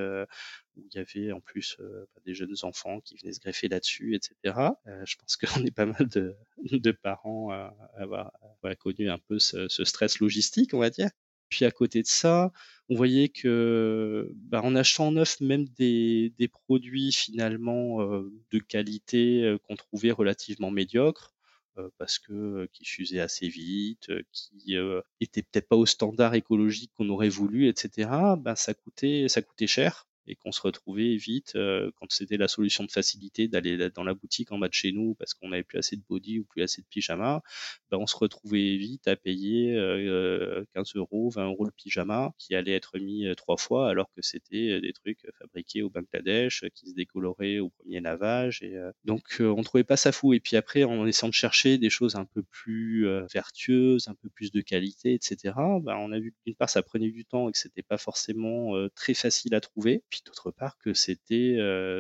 où 0.77 0.83
il 0.93 0.97
y 0.97 0.99
avait 0.99 1.33
en 1.33 1.41
plus 1.41 1.77
ben, 1.79 2.23
des 2.25 2.35
jeunes 2.35 2.57
enfants 2.63 3.01
qui 3.01 3.17
venaient 3.17 3.33
se 3.33 3.41
greffer 3.41 3.69
là-dessus, 3.69 4.15
etc. 4.15 4.77
je 5.05 5.17
pense 5.17 5.37
qu'on 5.37 5.65
est 5.65 5.71
pas 5.75 5.87
mal 5.87 6.09
de, 6.09 6.35
de 6.71 6.91
parents 6.91 7.51
à 7.51 7.75
avoir 7.97 8.33
connu 8.79 9.11
un 9.11 9.19
peu 9.19 9.39
ce, 9.39 9.69
ce 9.69 9.85
stress 9.85 10.19
logistique, 10.19 10.75
on 10.75 10.79
va 10.79 10.91
dire. 10.91 11.11
Puis 11.55 11.65
à 11.65 11.71
côté 11.71 12.03
de 12.03 12.09
ça, 12.09 12.51
on 12.89 12.97
voyait 12.97 13.29
que 13.29 14.29
bah, 14.35 14.61
en 14.65 14.75
achetant 14.75 15.13
neuf 15.13 15.41
même 15.41 15.69
des, 15.69 16.33
produits 16.67 17.13
finalement 17.13 18.03
euh, 18.03 18.29
de 18.51 18.59
qualité 18.59 19.45
euh, 19.45 19.59
qu'on 19.59 19.77
trouvait 19.77 20.11
relativement 20.11 20.73
médiocres, 20.73 21.33
euh, 21.79 21.91
parce 21.97 22.19
que 22.19 22.69
qui 22.73 22.85
s'usaient 22.85 23.21
assez 23.21 23.47
vite, 23.47 24.11
qui 24.33 24.75
étaient 25.21 25.43
peut-être 25.45 25.69
pas 25.69 25.77
au 25.77 25.87
standard 25.87 26.35
écologique 26.35 26.91
qu'on 26.97 27.09
aurait 27.09 27.29
voulu, 27.29 27.69
etc. 27.69 28.11
Bah, 28.37 28.57
ça 28.57 28.75
coûtait 28.75 29.29
cher 29.69 30.09
et 30.27 30.37
qu'on 30.37 30.53
se 30.53 30.61
retrouvait 30.61 31.17
vite 31.17 31.53
euh, 31.57 31.91
quand 31.97 32.07
c'était 32.11 32.37
la 32.37 32.49
solution 32.49 32.85
de 32.85 32.91
facilité 32.91 33.49
d'aller 33.49 33.91
dans 33.91 34.05
la 34.05 34.15
boutique 34.15 34.53
en 34.53 34.59
bas 34.59 34.69
de 34.69 34.75
chez 34.75 34.93
nous 34.93 35.15
parce 35.15 35.35
qu'on 35.35 35.49
n'avait 35.49 35.63
plus 35.63 35.79
assez 35.79 35.97
de 35.97 36.03
body 36.09 36.41
ou 36.41 36.45
plus 36.45 36.63
assez 36.63 36.83
de 36.83 36.87
pyjama, 36.89 37.43
ben 37.91 37.99
on 37.99 38.07
se 38.07 38.17
retrouvait 38.17 38.77
vite 38.77 39.09
à 39.09 39.17
payer 39.17 39.75
euh, 39.75 40.65
15 40.75 40.97
euros, 40.97 41.31
20 41.31 41.47
euros 41.47 41.65
le 41.65 41.71
pyjama 41.71 42.33
qui 42.39 42.55
allait 42.55 42.75
être 42.75 42.99
mis 42.99 43.27
euh, 43.27 43.35
trois 43.35 43.57
fois 43.57 43.91
alors 43.91 44.11
que 44.15 44.23
c'était 44.23 44.71
euh, 44.71 44.81
des 44.81 44.93
trucs 44.93 45.27
fabriqués 45.39 45.83
au 45.83 45.91
Bangladesh 45.91 46.65
qui 46.75 46.89
se 46.91 46.95
décoloraient 46.95 47.59
au 47.59 47.71
premier 47.71 48.01
lavage 48.01 48.63
et 48.63 48.77
donc 49.05 49.23
on 49.41 49.63
trouvait 49.63 49.85
pas 49.85 49.97
ça 49.97 50.13
fou 50.13 50.35
et 50.35 50.41
puis 50.41 50.57
après 50.57 50.85
en 50.85 51.07
essayant 51.07 51.29
de 51.29 51.35
chercher 51.35 51.79
des 51.79 51.91
choses 51.91 52.17
un 52.17 52.25
peu 52.25 52.43
plus 52.43 53.07
vertueuses, 53.33 54.09
un 54.09 54.15
peu 54.15 54.29
plus 54.29 54.53
de 54.53 54.61
qualité, 54.61 55.15
etc. 55.15 55.55
Ben 55.83 55.97
on 55.97 56.13
a 56.13 56.19
vu 56.19 56.33
que 56.33 56.37
d'une 56.47 56.55
part 56.55 56.71
ça 56.71 56.83
prenait 56.83 57.11
du 57.11 57.25
temps 57.25 57.49
et 57.49 57.53
que 57.53 57.59
c'était 57.59 57.83
pas 57.83 57.99
forcément 57.99 58.73
très 58.95 59.15
facile 59.15 59.55
à 59.55 59.61
trouver 59.61 60.03
puis 60.15 60.23
d'autre 60.25 60.53
part 60.53 60.79
que 60.79 60.95
c'était 60.95 61.59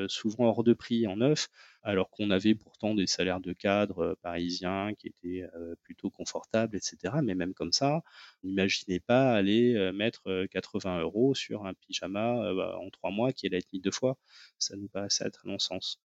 souvent 0.08 0.44
hors 0.44 0.62
de 0.62 0.72
prix 0.72 1.06
en 1.08 1.16
neuf, 1.16 1.48
alors 1.82 2.10
qu'on 2.10 2.30
avait 2.30 2.54
pourtant 2.54 2.94
des 2.94 3.08
salaires 3.08 3.40
de 3.40 3.52
cadre 3.52 4.16
parisiens 4.22 4.94
qui 4.94 5.08
étaient 5.08 5.44
plutôt 5.82 6.10
confortables, 6.10 6.76
etc. 6.76 7.14
Mais 7.22 7.34
même 7.34 7.54
comme 7.54 7.72
ça, 7.72 8.02
n'imaginez 8.44 9.00
pas 9.00 9.32
aller 9.32 9.90
mettre 9.92 10.46
80 10.52 11.00
euros 11.00 11.34
sur 11.34 11.66
un 11.66 11.74
pyjama 11.74 12.54
bah, 12.54 12.78
en 12.78 12.88
trois 12.90 13.10
mois 13.10 13.32
qui 13.32 13.46
allait 13.46 13.58
être 13.58 13.72
mis 13.72 13.80
deux 13.80 13.90
fois. 13.90 14.16
Ça 14.58 14.76
nous 14.76 14.88
paraissait 14.88 15.26
être 15.26 15.42
un 15.46 15.50
non-sens. 15.50 16.00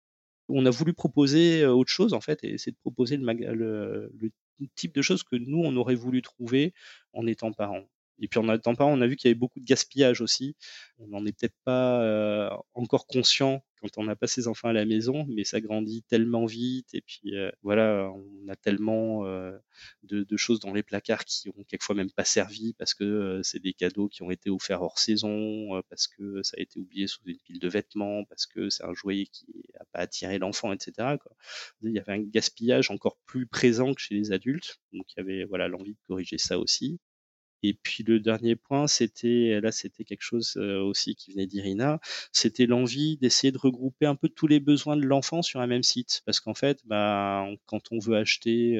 On 0.48 0.66
a 0.66 0.72
voulu 0.72 0.94
proposer 0.94 1.66
autre 1.68 1.92
chose 1.92 2.14
en 2.14 2.22
fait, 2.22 2.44
et 2.44 2.58
c'est 2.58 2.72
de 2.72 2.78
proposer 2.78 3.18
le 3.18 4.10
type 4.76 4.96
de 4.96 5.04
choses 5.04 5.22
que 5.22 5.36
nous 5.36 5.60
on 5.60 5.76
aurait 5.76 5.96
voulu 5.96 6.24
trouver 6.24 6.74
en 7.14 7.28
étant 7.28 7.52
parents. 7.54 7.86
Et 8.22 8.28
puis 8.28 8.40
en 8.40 8.44
n'attendant 8.44 8.76
pas, 8.76 8.86
on 8.86 9.02
a 9.02 9.08
vu 9.08 9.16
qu'il 9.16 9.30
y 9.30 9.32
avait 9.32 9.40
beaucoup 9.40 9.60
de 9.60 9.66
gaspillage 9.66 10.22
aussi. 10.22 10.56
On 11.00 11.08
n'en 11.08 11.26
est 11.26 11.32
peut-être 11.32 11.56
pas 11.64 12.02
euh, 12.04 12.50
encore 12.74 13.08
conscient 13.08 13.64
quand 13.82 13.98
on 13.98 14.04
n'a 14.04 14.16
pas 14.18 14.28
ses 14.28 14.50
enfants 14.50 14.68
à 14.68 14.74
la 14.74 14.86
maison, 14.86 15.26
mais 15.30 15.46
ça 15.46 15.62
grandit 15.62 16.04
tellement 16.04 16.46
vite. 16.46 16.94
Et 16.94 17.02
puis 17.02 17.38
euh, 17.38 17.50
voilà, 17.62 18.12
on 18.14 18.48
a 18.50 18.56
tellement 18.58 19.26
euh, 19.26 19.58
de, 20.04 20.26
choses 20.36 20.60
dans 20.60 20.74
les 20.74 20.84
placards 20.84 21.24
qui 21.24 21.50
ont 21.50 21.64
quelquefois 21.64 21.96
même 21.96 22.12
pas 22.12 22.26
servi 22.26 22.74
parce 22.74 22.94
que 22.94 23.40
c'est 23.44 23.62
des 23.62 23.74
cadeaux 23.74 24.10
qui 24.10 24.22
ont 24.22 24.32
été 24.32 24.50
offerts 24.50 24.82
hors 24.82 25.00
saison, 25.00 25.82
parce 25.90 26.08
que 26.08 26.44
ça 26.44 26.56
a 26.58 26.62
été 26.62 26.78
oublié 26.80 27.08
sous 27.08 27.22
une 27.26 27.38
pile 27.40 27.60
de 27.60 27.70
vêtements, 27.70 28.26
parce 28.26 28.46
que 28.46 28.70
c'est 28.70 28.84
un 28.84 28.94
jouet 28.94 29.28
qui 29.32 29.48
n'a 29.74 29.86
pas 29.94 30.00
attiré 30.00 30.40
l'enfant, 30.40 30.74
etc. 30.74 31.18
Il 31.82 31.92
y 31.94 32.00
avait 32.00 32.14
un 32.14 32.22
gaspillage 32.22 32.92
encore 32.92 33.18
plus 33.26 33.48
présent 33.48 33.94
que 33.94 34.02
chez 34.02 34.16
les 34.16 34.32
adultes. 34.34 34.80
Donc 34.92 35.06
il 35.16 35.20
y 35.20 35.22
avait 35.22 35.46
voilà 35.46 35.68
l'envie 35.70 35.94
de 35.94 36.00
corriger 36.08 36.38
ça 36.38 36.60
aussi. 36.60 37.00
Et 37.64 37.74
puis 37.74 38.04
le 38.04 38.20
dernier 38.20 38.56
point, 38.56 38.88
c'était 38.88 39.60
là, 39.62 39.72
c'était 39.72 40.04
quelque 40.04 40.22
chose 40.22 40.58
aussi 40.58 41.16
qui 41.16 41.32
venait 41.32 41.48
d'Irina, 41.48 42.00
c'était 42.32 42.66
l'envie 42.66 43.18
d'essayer 43.18 43.52
de 43.52 43.58
regrouper 43.58 44.06
un 44.06 44.16
peu 44.16 44.30
tous 44.30 44.48
les 44.48 44.60
besoins 44.60 44.96
de 44.96 45.06
l'enfant 45.06 45.42
sur 45.42 45.60
un 45.60 45.68
même 45.68 45.84
site, 45.84 46.22
parce 46.26 46.40
qu'en 46.40 46.54
fait, 46.54 46.80
bah, 46.86 47.46
quand 47.66 47.92
on 47.92 48.00
veut 48.00 48.16
acheter 48.16 48.78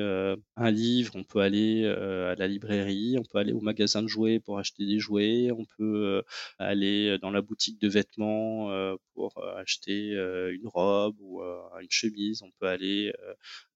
un 0.56 0.72
livre, 0.72 1.14
on 1.16 1.24
peut 1.24 1.40
aller 1.40 1.86
à 1.86 2.36
la 2.36 2.48
librairie, 2.48 3.18
on 3.20 3.24
peut 3.24 3.38
aller 3.38 3.54
au 3.54 3.62
magasin 3.62 4.02
de 4.02 4.08
jouets 4.08 4.40
pour 4.40 4.60
acheter 4.60 4.86
des 4.86 5.00
jouets, 5.00 5.52
on 5.52 5.66
peut 5.78 6.24
aller 6.58 7.18
dans 7.22 7.32
la 7.32 7.42
boutique 7.42 7.80
de 7.82 7.90
vêtements 7.90 8.70
pour 9.14 9.44
acheter 9.58 10.12
une 10.12 10.68
robe 10.68 11.16
ou 11.20 11.42
une 11.42 11.92
chemise, 11.92 12.42
on 12.44 12.52
peut 12.60 12.68
aller 12.68 13.12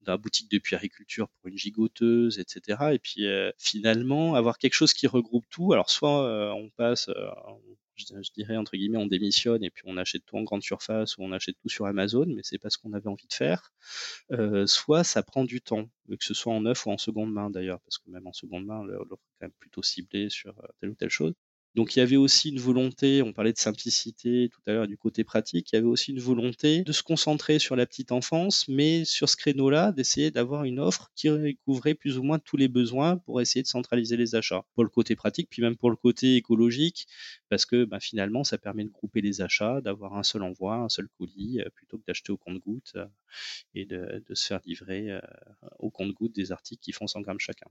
dans 0.02 0.12
la 0.12 0.18
boutique 0.18 0.50
de 0.50 0.58
puériculture 0.58 1.28
pour 1.28 1.48
une 1.48 1.58
gigoteuse, 1.58 2.38
etc. 2.38 2.78
Et 2.92 2.98
puis 2.98 3.26
finalement, 3.58 4.34
avoir 4.34 4.58
quelque 4.58 4.74
chose 4.74 4.93
qui 4.98 5.06
regroupe 5.06 5.46
tout. 5.50 5.72
Alors 5.72 5.90
soit 5.90 6.26
euh, 6.26 6.50
on 6.52 6.70
passe, 6.70 7.08
euh, 7.08 7.30
je, 7.96 8.32
dirais 8.34 8.56
entre 8.56 8.76
guillemets, 8.76 8.98
on 8.98 9.06
démissionne 9.06 9.62
et 9.64 9.70
puis 9.70 9.84
on 9.86 9.96
achète 9.96 10.24
tout 10.26 10.36
en 10.36 10.42
grande 10.42 10.62
surface 10.62 11.16
ou 11.16 11.22
on 11.22 11.32
achète 11.32 11.56
tout 11.62 11.68
sur 11.68 11.86
Amazon, 11.86 12.26
mais 12.26 12.42
c'est 12.42 12.58
pas 12.58 12.70
ce 12.70 12.78
qu'on 12.78 12.92
avait 12.92 13.08
envie 13.08 13.26
de 13.26 13.34
faire. 13.34 13.72
Euh, 14.32 14.66
soit 14.66 15.04
ça 15.04 15.22
prend 15.22 15.44
du 15.44 15.60
temps, 15.60 15.88
que 16.08 16.24
ce 16.24 16.34
soit 16.34 16.52
en 16.52 16.62
neuf 16.62 16.86
ou 16.86 16.90
en 16.90 16.98
seconde 16.98 17.32
main 17.32 17.50
d'ailleurs, 17.50 17.80
parce 17.80 17.98
que 17.98 18.10
même 18.10 18.26
en 18.26 18.32
seconde 18.32 18.66
main, 18.66 18.84
l'offre 18.84 19.12
est 19.12 19.36
quand 19.40 19.46
même 19.46 19.52
plutôt 19.58 19.82
ciblée 19.82 20.30
sur 20.30 20.54
telle 20.80 20.90
ou 20.90 20.94
telle 20.94 21.10
chose. 21.10 21.34
Donc 21.74 21.96
il 21.96 21.98
y 21.98 22.02
avait 22.02 22.16
aussi 22.16 22.50
une 22.50 22.60
volonté, 22.60 23.22
on 23.22 23.32
parlait 23.32 23.52
de 23.52 23.58
simplicité 23.58 24.48
tout 24.52 24.60
à 24.66 24.72
l'heure 24.72 24.86
du 24.86 24.96
côté 24.96 25.24
pratique, 25.24 25.72
il 25.72 25.76
y 25.76 25.78
avait 25.78 25.88
aussi 25.88 26.12
une 26.12 26.20
volonté 26.20 26.82
de 26.84 26.92
se 26.92 27.02
concentrer 27.02 27.58
sur 27.58 27.74
la 27.74 27.84
petite 27.84 28.12
enfance, 28.12 28.68
mais 28.68 29.04
sur 29.04 29.28
ce 29.28 29.36
créneau-là, 29.36 29.92
d'essayer 29.92 30.30
d'avoir 30.30 30.64
une 30.64 30.78
offre 30.78 31.10
qui 31.16 31.28
couvrait 31.64 31.94
plus 31.94 32.18
ou 32.18 32.22
moins 32.22 32.38
tous 32.38 32.56
les 32.56 32.68
besoins 32.68 33.16
pour 33.16 33.40
essayer 33.40 33.62
de 33.62 33.68
centraliser 33.68 34.16
les 34.16 34.34
achats. 34.34 34.64
Pour 34.74 34.84
le 34.84 34.90
côté 34.90 35.16
pratique, 35.16 35.48
puis 35.50 35.62
même 35.62 35.76
pour 35.76 35.90
le 35.90 35.96
côté 35.96 36.36
écologique, 36.36 37.06
parce 37.48 37.66
que 37.66 37.84
bah, 37.84 38.00
finalement, 38.00 38.44
ça 38.44 38.58
permet 38.58 38.84
de 38.84 38.90
grouper 38.90 39.20
les 39.20 39.40
achats, 39.40 39.80
d'avoir 39.80 40.14
un 40.16 40.22
seul 40.22 40.42
envoi, 40.42 40.76
un 40.76 40.88
seul 40.88 41.08
colis, 41.18 41.60
euh, 41.60 41.68
plutôt 41.74 41.98
que 41.98 42.04
d'acheter 42.06 42.32
au 42.32 42.36
compte-goutte 42.36 42.92
euh, 42.96 43.06
et 43.74 43.84
de, 43.84 44.22
se 44.34 44.46
faire 44.46 44.60
livrer 44.66 45.10
euh, 45.10 45.20
au 45.78 45.90
compte-goutte 45.90 46.34
des 46.34 46.52
articles 46.52 46.82
qui 46.82 46.92
font 46.92 47.06
100 47.06 47.20
grammes 47.22 47.40
chacun. 47.40 47.66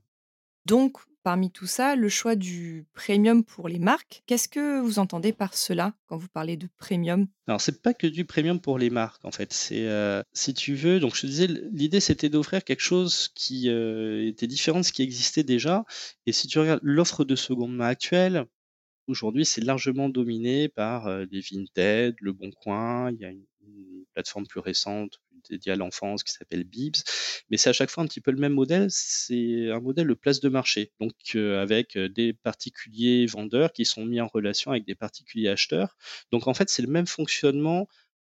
Donc, 0.66 0.98
parmi 1.22 1.50
tout 1.50 1.66
ça, 1.66 1.96
le 1.96 2.08
choix 2.08 2.36
du 2.36 2.86
premium 2.92 3.44
pour 3.44 3.68
les 3.68 3.78
marques, 3.78 4.22
qu'est-ce 4.26 4.48
que 4.48 4.80
vous 4.80 4.98
entendez 4.98 5.32
par 5.32 5.54
cela 5.54 5.94
quand 6.06 6.16
vous 6.16 6.28
parlez 6.28 6.56
de 6.56 6.68
premium? 6.76 7.26
Alors, 7.46 7.60
c'est 7.60 7.82
pas 7.82 7.94
que 7.94 8.06
du 8.06 8.24
premium 8.24 8.60
pour 8.60 8.78
les 8.78 8.90
marques, 8.90 9.24
en 9.24 9.30
fait. 9.30 9.52
C'est, 9.52 9.88
euh, 9.88 10.22
si 10.32 10.54
tu 10.54 10.74
veux, 10.74 11.00
donc 11.00 11.16
je 11.16 11.22
te 11.22 11.26
disais, 11.26 11.46
l'idée 11.46 12.00
c'était 12.00 12.28
d'offrir 12.28 12.62
quelque 12.62 12.82
chose 12.82 13.28
qui 13.34 13.68
euh, 13.68 14.26
était 14.26 14.46
différent 14.46 14.80
de 14.80 14.84
ce 14.84 14.92
qui 14.92 15.02
existait 15.02 15.42
déjà. 15.42 15.84
Et 16.26 16.32
si 16.32 16.46
tu 16.46 16.58
regardes 16.58 16.80
l'offre 16.82 17.24
de 17.24 17.36
seconde 17.36 17.74
main 17.74 17.88
actuelle, 17.88 18.44
aujourd'hui, 19.06 19.44
c'est 19.44 19.62
largement 19.62 20.08
dominé 20.08 20.68
par 20.68 21.06
euh, 21.06 21.26
des 21.26 21.40
Vinted, 21.40 22.16
Le 22.20 22.32
Bon 22.32 22.50
Coin. 22.50 23.10
Il 23.12 23.18
y 23.18 23.24
a 23.24 23.30
une 23.30 23.44
plateforme 24.14 24.46
plus 24.46 24.60
récente 24.60 25.20
dédié 25.50 25.72
à 25.72 25.76
l'enfance 25.76 26.22
qui 26.24 26.32
s'appelle 26.32 26.64
Bibs. 26.64 26.96
Mais 27.50 27.56
c'est 27.56 27.70
à 27.70 27.72
chaque 27.72 27.90
fois 27.90 28.02
un 28.02 28.06
petit 28.06 28.20
peu 28.20 28.30
le 28.30 28.38
même 28.38 28.52
modèle. 28.52 28.86
C'est 28.90 29.70
un 29.70 29.80
modèle 29.80 30.08
de 30.08 30.14
place 30.14 30.40
de 30.40 30.48
marché. 30.48 30.92
Donc, 31.00 31.14
euh, 31.34 31.60
avec 31.62 31.96
euh, 31.96 32.08
des 32.08 32.32
particuliers 32.32 33.26
vendeurs 33.26 33.72
qui 33.72 33.84
sont 33.84 34.04
mis 34.04 34.20
en 34.20 34.28
relation 34.28 34.70
avec 34.70 34.84
des 34.84 34.94
particuliers 34.94 35.48
acheteurs. 35.48 35.96
Donc, 36.32 36.48
en 36.48 36.54
fait, 36.54 36.68
c'est 36.70 36.82
le 36.82 36.88
même 36.88 37.06
fonctionnement 37.06 37.88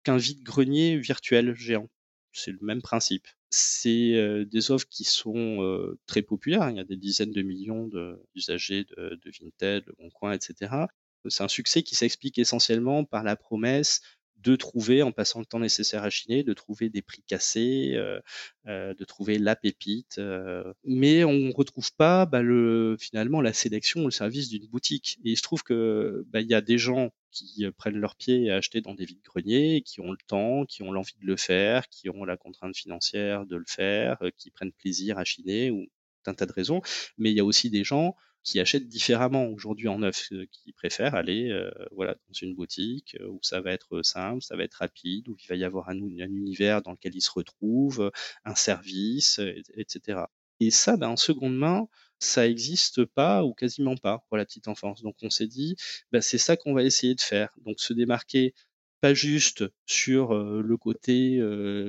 qu'un 0.05 0.17
vide-grenier 0.17 0.97
virtuel 0.99 1.55
géant. 1.55 1.89
C'est 2.33 2.53
le 2.53 2.61
même 2.63 2.83
principe. 2.83 3.27
C'est 3.51 4.15
euh, 4.15 4.45
des 4.45 4.71
offres 4.71 4.87
qui 4.89 5.05
sont 5.05 5.97
très 6.07 6.23
populaires. 6.23 6.71
Il 6.71 6.77
y 6.77 6.81
a 6.81 6.85
des 6.85 6.97
dizaines 6.97 7.33
de 7.33 7.43
millions 7.43 7.89
d'usagers 8.35 8.85
de, 8.97 9.19
de, 9.23 9.31
Vinted, 9.41 9.85
Le 9.87 9.95
Bon 9.99 10.11
Coin, 10.11 10.33
etc. 10.33 10.87
C'est 11.29 11.43
un 11.43 11.49
succès 11.49 11.83
qui 11.83 11.97
s'explique 11.97 12.39
essentiellement 12.39 13.05
par 13.05 13.25
la 13.25 13.37
promesse 13.37 14.01
de 14.43 14.57
trouver, 14.57 15.03
en 15.03 15.13
passant 15.13 15.41
le 15.41 15.47
temps 15.47 15.59
nécessaire 15.59 16.03
à 16.03 16.11
chiner, 16.11 16.43
de 16.43 16.53
trouver 16.55 16.89
des 16.89 17.03
prix 17.03 17.23
cassés, 17.23 17.93
euh, 17.95 18.21
euh, 18.67 18.95
de 18.95 19.05
trouver 19.05 19.39
la 19.39 19.57
pépite. 19.57 20.19
Euh, 20.19 20.73
mais 20.85 21.25
on 21.25 21.33
ne 21.33 21.53
retrouve 21.53 21.93
pas 21.95 22.27
bah, 22.27 22.43
le, 22.43 22.97
finalement 22.99 23.41
la 23.41 23.53
sélection 23.53 24.05
le 24.05 24.11
service 24.11 24.49
d'une 24.49 24.67
boutique. 24.67 25.19
Et 25.25 25.31
il 25.33 25.37
se 25.37 25.43
trouve 25.43 25.63
que 25.63 26.25
bah, 26.29 26.41
y 26.41 26.55
a 26.55 26.61
des 26.61 26.79
gens 26.79 27.11
qui 27.31 27.65
prennent 27.77 27.99
leur 27.99 28.17
pied 28.17 28.51
à 28.51 28.57
acheter 28.57 28.81
dans 28.81 28.95
des 28.95 29.05
vides 29.05 29.23
greniers, 29.23 29.83
qui 29.83 30.01
ont 30.01 30.11
le 30.11 30.19
temps, 30.27 30.65
qui 30.67 30.83
ont 30.83 30.93
l'envie 30.93 31.17
de 31.21 31.27
le 31.27 31.37
faire, 31.37 31.89
qui 31.89 32.09
ont 32.11 32.25
la 32.25 32.37
contrainte 32.37 32.77
financière 32.77 33.47
de 33.47 33.57
le 33.57 33.65
faire, 33.69 34.19
qui 34.37 34.51
prennent 34.51 34.73
plaisir 34.73 35.19
à 35.19 35.25
chiner 35.25 35.71
ou 35.71 35.87
un 36.27 36.35
tas 36.35 36.47
de 36.47 36.53
raisons. 36.53 36.81
Mais 37.19 37.31
il 37.31 37.37
y 37.37 37.41
a 37.41 37.45
aussi 37.45 37.71
des 37.71 37.85
gens 37.85 38.17
qui 38.43 38.61
achètent 38.61 38.89
différemment 38.89 39.47
aujourd'hui 39.47 39.89
en 39.89 39.99
neuf, 39.99 40.29
euh, 40.33 40.47
qui 40.51 40.73
préfèrent 40.73 41.15
aller 41.15 41.51
euh, 41.51 41.71
voilà 41.93 42.15
dans 42.15 42.35
une 42.41 42.55
boutique 42.55 43.17
euh, 43.21 43.29
où 43.29 43.39
ça 43.43 43.61
va 43.61 43.73
être 43.73 44.03
simple, 44.03 44.43
ça 44.43 44.57
va 44.57 44.65
être 44.65 44.75
rapide, 44.75 45.29
où 45.29 45.37
il 45.39 45.47
va 45.47 45.57
y 45.57 45.65
avoir 45.65 45.89
un, 45.91 45.97
univers 45.97 46.83
dans 46.83 46.93
lequel 46.93 47.15
ils 47.15 47.21
se 47.21 47.31
retrouvent, 47.31 48.11
un 48.45 48.55
service, 48.55 49.41
etc. 49.75 50.23
Et 50.61 50.71
ça, 50.71 50.97
ben, 50.97 51.09
en 51.09 51.17
seconde 51.17 51.57
main, 51.57 51.89
ça 52.19 52.47
n'existe 52.47 53.05
pas 53.05 53.45
ou 53.45 53.55
quasiment 53.55 53.97
pas 53.97 54.25
pour 54.29 54.37
la 54.37 54.45
petite 54.45 54.69
enfance. 54.69 55.03
Donc 55.03 55.17
on 55.23 55.31
s'est 55.31 55.47
dit, 55.47 55.77
ben, 56.13 56.21
c'est 56.21 56.39
ça 56.39 56.57
qu'on 56.57 56.75
va 56.75 56.83
essayer 56.83 57.15
de 57.15 57.21
faire. 57.21 57.51
Donc 57.65 57.81
se 57.81 57.93
démarquer 57.95 58.55
pas 59.01 59.15
juste 59.15 59.65
sur 59.87 60.35
le 60.35 60.77
côté 60.77 61.41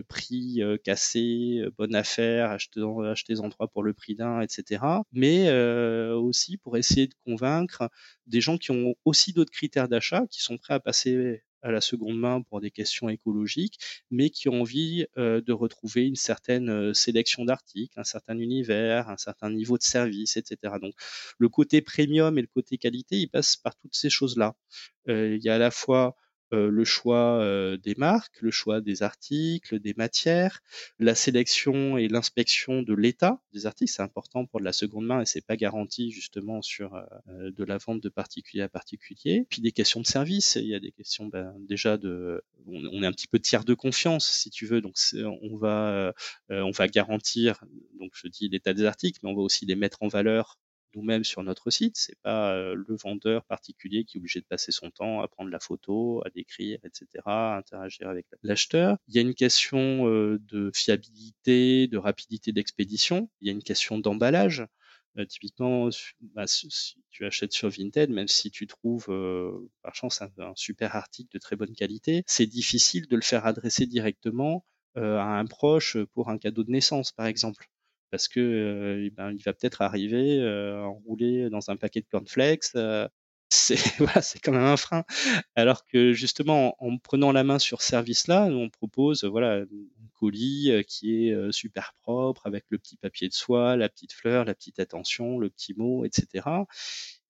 prix 0.08 0.62
cassé, 0.84 1.64
bonne 1.78 1.96
affaire, 1.96 2.52
achetez-en 2.52 3.02
achetez 3.02 3.36
trois 3.50 3.68
pour 3.68 3.84
le 3.84 3.94
prix 3.94 4.16
d'un, 4.16 4.42
etc. 4.42 4.84
Mais 5.12 5.52
aussi 6.12 6.58
pour 6.58 6.78
essayer 6.78 7.08
de 7.08 7.16
convaincre 7.26 7.90
des 8.28 8.42
gens 8.42 8.58
qui 8.58 8.72
ont 8.72 8.96
aussi 9.06 9.34
d'autres 9.34 9.52
critères 9.52 9.90
d'achat, 9.90 10.26
qui 10.30 10.42
sont 10.42 10.58
prêts 10.58 10.74
à 10.74 10.80
passer 10.80 11.44
à 11.64 11.72
la 11.72 11.82
seconde 11.82 12.18
main 12.20 12.42
pour 12.42 12.60
des 12.60 12.72
questions 12.72 13.08
écologiques, 13.08 13.78
mais 14.10 14.30
qui 14.30 14.50
ont 14.50 14.62
envie 14.62 15.06
de 15.18 15.52
retrouver 15.52 16.08
une 16.08 16.16
certaine 16.16 16.94
sélection 16.94 17.46
d'articles, 17.46 18.00
un 18.00 18.04
certain 18.04 18.38
univers, 18.40 19.10
un 19.10 19.18
certain 19.18 19.52
niveau 19.52 19.78
de 19.78 19.84
service, 19.84 20.38
etc. 20.38 20.76
Donc 20.82 20.94
le 21.38 21.50
côté 21.50 21.82
premium 21.82 22.38
et 22.38 22.42
le 22.42 22.48
côté 22.48 22.78
qualité, 22.78 23.18
ils 23.18 23.30
passent 23.30 23.58
par 23.58 23.76
toutes 23.76 23.96
ces 23.96 24.10
choses-là. 24.10 24.56
il 25.08 25.40
y 25.44 25.50
a 25.50 25.56
à 25.56 25.60
la 25.60 25.72
fois 25.72 26.16
euh, 26.54 26.70
le 26.70 26.84
choix 26.84 27.40
euh, 27.40 27.78
des 27.78 27.96
marques, 27.96 28.42
le 28.42 28.52
choix 28.52 28.82
des 28.82 29.04
articles, 29.04 29.80
des 29.80 29.94
matières, 29.96 30.62
la 31.00 31.16
sélection 31.16 31.98
et 31.98 32.08
l'inspection 32.08 32.82
de 32.82 32.94
l'état 32.94 33.42
des 33.54 33.66
articles, 33.66 33.92
c'est 33.92 34.02
important 34.02 34.46
pour 34.46 34.60
de 34.60 34.66
la 34.66 34.74
seconde 34.74 35.06
main 35.06 35.22
et 35.22 35.26
c'est 35.26 35.46
pas 35.46 35.56
garanti 35.56 36.12
justement 36.12 36.62
sur 36.62 36.96
euh, 36.96 37.52
de 37.52 37.64
la 37.64 37.78
vente 37.78 38.02
de 38.02 38.10
particulier 38.10 38.64
à 38.64 38.70
particulier. 38.70 39.46
Puis 39.50 39.62
des 39.62 39.72
questions 39.72 40.02
de 40.02 40.08
service, 40.08 40.56
il 40.56 40.68
y 40.68 40.76
a 40.76 40.80
des 40.80 40.92
questions 40.92 41.28
ben, 41.28 41.54
déjà 41.60 41.98
de, 41.98 42.44
on, 42.68 43.02
est 43.02 43.08
un 43.08 43.14
petit 43.14 43.28
peu 43.28 43.40
tiers 43.40 43.64
de 43.64 43.74
confiance 43.74 44.30
si 44.30 44.50
tu 44.50 44.66
veux, 44.66 44.82
donc 44.82 44.96
on 45.42 45.58
va 45.58 46.14
on 46.50 46.72
va 46.72 46.88
garantir, 46.88 47.64
donc 48.00 48.12
je 48.14 48.28
dis 48.28 48.50
l'état 48.50 48.74
des 48.74 48.86
articles, 48.86 49.20
mais 49.24 49.30
on 49.30 49.36
va 49.36 49.42
aussi 49.42 49.66
les 49.66 49.76
mettre 49.76 50.04
en 50.04 50.08
valeur 50.08 50.58
nous-mêmes 50.96 51.24
sur 51.24 51.44
notre 51.44 51.70
site. 51.72 51.98
C'est 51.98 52.20
pas 52.22 52.74
le 52.74 52.96
vendeur 52.96 53.44
particulier 53.46 54.04
qui 54.06 54.18
est 54.18 54.20
obligé 54.22 54.40
de 54.42 54.46
passer 54.46 54.72
son 54.72 54.92
temps 54.92 55.22
à 55.22 55.28
prendre 55.28 55.50
la 55.50 55.60
photo, 55.60 56.22
à 56.26 56.30
décrire, 56.30 56.80
etc., 56.84 57.56
à 57.56 57.58
interagir 57.58 58.10
avec 58.10 58.28
l'acheteur. 58.44 58.98
Il 59.08 59.16
y 59.16 59.20
a 59.20 59.22
une 59.22 59.36
question 59.36 60.06
de 60.06 60.72
fiabilité, 60.74 61.88
de 61.88 61.98
rapidité 61.98 62.52
d'expédition. 62.52 63.30
Il 63.42 63.48
y 63.48 63.50
a 63.50 63.54
une 63.54 63.64
question 63.64 63.98
d'emballage. 64.00 64.66
Heu, 65.18 65.26
typiquement, 65.26 65.90
bah, 66.22 66.48
si 66.48 66.70
tu 67.10 67.26
achètes 67.26 67.52
sur 67.54 67.70
Vinted, 67.70 68.10
même 68.10 68.28
si 68.28 68.50
tu 68.52 68.66
trouves, 68.68 69.08
heu, 69.10 69.70
par 69.82 69.94
chance 69.96 70.22
un 70.22 70.30
un 70.40 70.54
super 70.56 70.96
article 70.96 71.30
de 71.34 71.40
très 71.40 71.56
bonne 71.56 71.74
qualité, 71.76 72.24
c'est 72.28 72.46
difficile 72.48 73.08
de 73.08 73.16
le 73.16 73.22
faire 73.22 73.46
adresser 73.46 73.86
directement, 73.88 74.66
heu, 74.98 75.18
à 75.18 75.26
un 75.40 75.46
proche, 75.46 75.98
pour 76.14 76.30
un 76.30 76.38
cadeau 76.38 76.64
de 76.64 76.72
naissance, 76.72 77.12
par 77.12 77.26
exemple. 77.28 77.68
Parce 78.12 78.28
que, 78.28 79.10
ben, 79.16 79.32
il 79.32 79.42
va 79.44 79.54
peut-être 79.54 79.82
arriver, 79.82 80.42
enroulé 80.84 81.50
dans 81.50 81.70
un 81.70 81.78
paquet 81.78 82.02
de 82.02 82.08
cornflakes, 82.12 82.76
c'est 83.50 84.40
quand 84.44 84.52
même 84.52 84.64
un 84.64 84.78
frein. 84.78 85.04
Alors 85.56 85.86
que 85.86 86.14
justement, 86.14 86.76
en 86.80 86.92
en 86.92 86.98
prenant 86.98 87.32
la 87.32 87.44
main 87.44 87.60
sur 87.60 87.82
ce 87.82 87.88
service-là, 87.88 88.46
on 88.46 88.70
propose, 88.70 89.24
voilà, 89.24 89.62
un 89.62 89.68
colis, 90.14 90.72
qui 90.88 91.28
est, 91.28 91.52
super 91.52 91.94
propre 92.02 92.48
avec 92.48 92.66
le 92.70 92.78
petit 92.78 92.98
papier 92.98 93.28
de 93.30 93.34
soie, 93.34 93.76
la 93.78 93.90
petite 93.90 94.14
fleur, 94.14 94.46
la 94.46 94.54
petite 94.56 94.80
attention, 94.80 95.40
le 95.40 95.50
petit 95.50 95.74
mot 95.74 96.06
et 96.06 96.10
cetera 96.14 96.68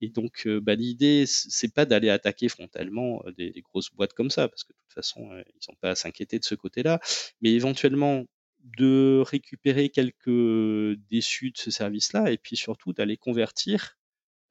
et 0.02 0.10
donc 0.10 0.48
bah, 0.48 0.76
l'idée 0.76 1.26
c'est 1.28 1.74
pas 1.74 1.86
d'aller 1.86 2.10
attaquer 2.10 2.50
frontalement, 2.50 3.24
des 3.38 3.62
grosses 3.62 3.92
boîtes 3.94 4.14
comme 4.14 4.32
ça 4.32 4.48
parce 4.48 4.64
que 4.64 4.74
de 4.74 4.78
toute 4.80 4.94
façon, 4.94 5.30
ils 5.56 5.70
ont 5.70 5.76
pas 5.80 5.92
à 5.92 5.96
s'inquiéter 5.96 6.40
de 6.40 6.44
ce 6.44 6.56
côté-là. 6.56 7.00
Mais 7.42 7.52
éventuellement 7.52 8.26
de 8.64 9.24
récupérer 9.26 9.90
quelques 9.90 10.98
déçus 11.10 11.52
de 11.52 11.58
ce 11.58 11.72
service-là 11.72 12.32
et 12.32 12.38
puis 12.38 12.56
surtout 12.58 12.94
d'aller 12.94 13.18
convertir, 13.18 13.98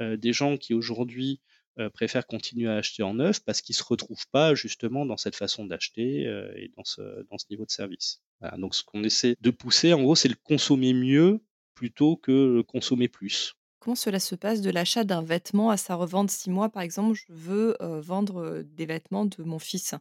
heu, 0.02 0.16
des 0.18 0.32
gens 0.32 0.56
qui 0.58 0.74
aujourd'hui, 0.74 1.40
heu, 1.78 1.90
préfèrent 1.90 2.26
continuer 2.26 2.68
à 2.70 2.76
acheter 2.76 3.02
en 3.04 3.14
neuf 3.14 3.40
parce 3.44 3.62
qu'ils 3.62 3.76
se 3.76 3.84
retrouvent 3.84 4.28
pas 4.32 4.54
justement 4.54 5.06
dans 5.06 5.16
cette 5.18 5.36
façon 5.36 5.66
d'acheter, 5.66 6.22
et 6.56 6.72
dans 6.76 6.84
ce 6.84 7.24
dans 7.30 7.38
ce 7.38 7.46
niveau 7.50 7.66
de 7.66 7.70
service. 7.70 8.22
Donc 8.58 8.74
ce 8.74 8.84
qu'on 8.84 9.04
essaie 9.04 9.36
de 9.40 9.50
pousser 9.50 9.92
en 9.94 10.02
gros, 10.02 10.16
c'est 10.16 10.28
le 10.28 10.36
consommer 10.42 10.94
mieux 10.94 11.40
plutôt 11.74 12.16
que 12.16 12.32
le 12.32 12.62
consommer 12.62 13.08
plus. 13.08 13.54
Comment 13.78 13.94
cela 13.94 14.20
se 14.20 14.34
passe 14.34 14.60
de 14.62 14.70
l'achat 14.70 15.04
d'un 15.04 15.22
vêtement 15.22 15.70
à 15.70 15.76
sa 15.76 15.94
revente? 15.94 16.30
Si 16.30 16.50
moi, 16.50 16.68
par 16.68 16.82
exemple, 16.82 17.14
je 17.14 17.24
veux, 17.32 17.76
vendre, 17.80 18.62
des 18.62 18.86
vêtements 18.86 19.24
de 19.26 19.42
mon 19.42 19.58
fils. 19.58 19.94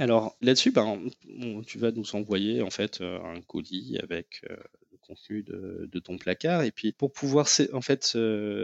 Alors 0.00 0.34
là-dessus, 0.40 0.72
ben, 0.72 0.98
tu 1.66 1.78
vas 1.78 1.92
nous 1.92 2.16
envoyer 2.16 2.62
en 2.62 2.70
fait, 2.70 3.00
heu, 3.02 3.16
un 3.24 3.40
colis 3.42 3.98
avec, 4.02 4.42
heu, 4.50 4.56
le 4.92 4.98
contenu 4.98 5.42
de 5.44 5.98
ton 5.98 6.16
placard 6.18 6.62
et 6.62 6.72
puis 6.72 6.92
pour 6.92 7.12
pouvoir 7.12 7.46
en 7.74 7.80
fait, 7.82 8.16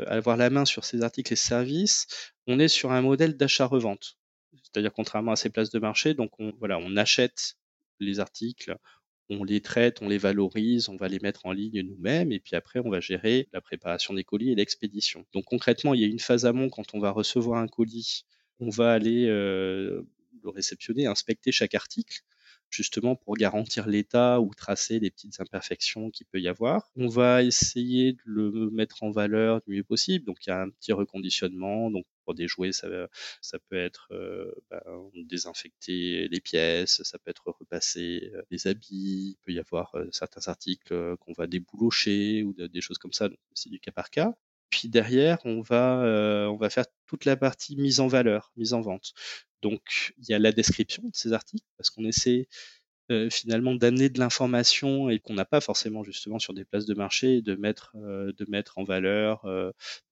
avoir 0.06 0.36
la 0.38 0.50
main 0.50 0.64
sur 0.64 0.84
ces 0.84 1.02
articles 1.02 1.32
et 1.32 1.36
services, 1.36 2.06
on 2.46 2.58
est 2.58 2.68
sur 2.68 2.90
un 2.92 3.02
modèle 3.02 3.36
d'achat-revente. 3.36 4.18
C'est-à-dire 4.62 4.92
contrairement 4.92 5.32
à 5.32 5.36
ces 5.36 5.50
places 5.50 5.70
de 5.70 5.78
marché, 5.78 6.14
donc 6.14 6.40
on 6.40 6.52
voilà, 6.58 6.78
on 6.78 6.96
achète 6.96 7.56
les 8.00 8.18
articles, 8.20 8.74
on 9.30 9.44
les 9.44 9.60
traite, 9.60 10.02
on 10.02 10.08
les 10.08 10.18
valorise, 10.18 10.88
on 10.88 10.96
va 10.96 11.08
les 11.08 11.18
mettre 11.20 11.46
en 11.46 11.52
ligne 11.52 11.82
nous-mêmes 11.82 12.32
et 12.32 12.40
puis 12.40 12.56
après 12.56 12.80
on 12.80 12.90
va 12.90 13.00
gérer 13.00 13.48
la 13.52 13.60
préparation 13.60 14.14
des 14.14 14.24
colis 14.24 14.52
et 14.52 14.54
l'expédition. 14.54 15.26
Donc 15.34 15.44
concrètement, 15.46 15.94
il 15.94 16.00
y 16.00 16.04
a 16.04 16.08
une 16.08 16.20
phase 16.20 16.46
amont 16.46 16.70
quand 16.70 16.94
on 16.94 17.00
va 17.00 17.10
recevoir 17.10 17.60
un 17.60 17.68
colis, 17.68 18.24
on 18.60 18.70
va 18.70 18.92
aller, 18.92 19.26
heu, 19.28 20.06
le 20.42 20.50
réceptionner, 20.50 21.06
inspecter 21.06 21.52
chaque 21.52 21.74
article, 21.74 22.20
justement 22.70 23.16
pour 23.16 23.36
garantir 23.36 23.86
l'état 23.86 24.40
ou 24.40 24.52
tracer 24.54 24.98
les 25.00 25.10
petites 25.10 25.40
imperfections 25.40 26.10
qu'il 26.10 26.26
peut 26.26 26.40
y 26.40 26.48
avoir. 26.48 26.90
On 26.96 27.08
va 27.08 27.42
essayer 27.42 28.12
de 28.14 28.18
le 28.24 28.70
mettre 28.70 29.02
en 29.02 29.10
valeur 29.10 29.60
du 29.66 29.74
mieux 29.74 29.84
possible, 29.84 30.24
donc 30.24 30.38
il 30.46 30.50
y 30.50 30.52
a 30.52 30.60
un 30.62 30.70
petit 30.70 30.92
reconditionnement, 30.92 31.90
donc 31.90 32.04
pour 32.24 32.34
des 32.34 32.48
jouets, 32.48 32.72
ça 32.72 33.58
peut 33.68 33.76
être, 33.76 34.08
heu, 34.12 34.54
ben, 34.70 34.80
désinfecter 35.24 36.28
les 36.28 36.40
pièces, 36.40 37.02
ça 37.04 37.18
peut 37.18 37.30
être 37.30 37.48
repasser, 37.58 38.30
heu, 38.34 38.42
les 38.50 38.66
habits, 38.66 39.30
il 39.32 39.36
peut 39.44 39.52
y 39.52 39.58
avoir, 39.58 39.94
heu, 39.96 40.08
certains 40.12 40.48
articles, 40.50 41.16
qu'on 41.18 41.32
va 41.32 41.46
déboulocher 41.46 42.42
ou 42.42 42.52
de 42.54 42.66
des 42.66 42.80
choses 42.80 42.98
comme 42.98 43.12
ça, 43.12 43.28
c'est 43.54 43.70
du 43.70 43.80
cas 43.80 43.92
par 43.92 44.10
cas. 44.10 44.34
Puis 44.70 44.88
derrière, 44.88 45.38
on 45.44 45.60
va, 45.60 46.02
heu, 46.04 46.48
on 46.48 46.56
va 46.56 46.70
faire 46.70 46.86
toute 47.06 47.24
la 47.24 47.36
partie 47.36 47.76
mise 47.76 48.00
en 48.00 48.08
valeur, 48.08 48.52
mise 48.56 48.72
en 48.74 48.80
vente. 48.80 49.12
Donc 49.62 50.14
il 50.18 50.28
y 50.30 50.34
a 50.34 50.38
la 50.38 50.52
description 50.52 51.02
de 51.04 51.10
ces 51.14 51.32
articles 51.32 51.64
parce 51.78 51.90
qu'on 51.90 52.04
essaie, 52.04 52.48
heu, 53.10 53.30
finalement 53.30 53.74
d'amener 53.74 54.08
de 54.10 54.18
l'information 54.20 55.10
et 55.10 55.20
qu'on 55.20 55.34
n'a 55.34 55.44
pas 55.46 55.60
forcément 55.60 56.04
justement 56.04 56.38
sur 56.40 56.54
des 56.54 56.64
places 56.64 56.86
de 56.86 56.94
marché, 56.94 57.42
de 57.42 57.54
mettre, 57.56 57.92
heu, 57.96 58.32
de 58.36 58.46
mettre 58.50 58.78
en 58.78 58.84
valeur, 58.84 59.42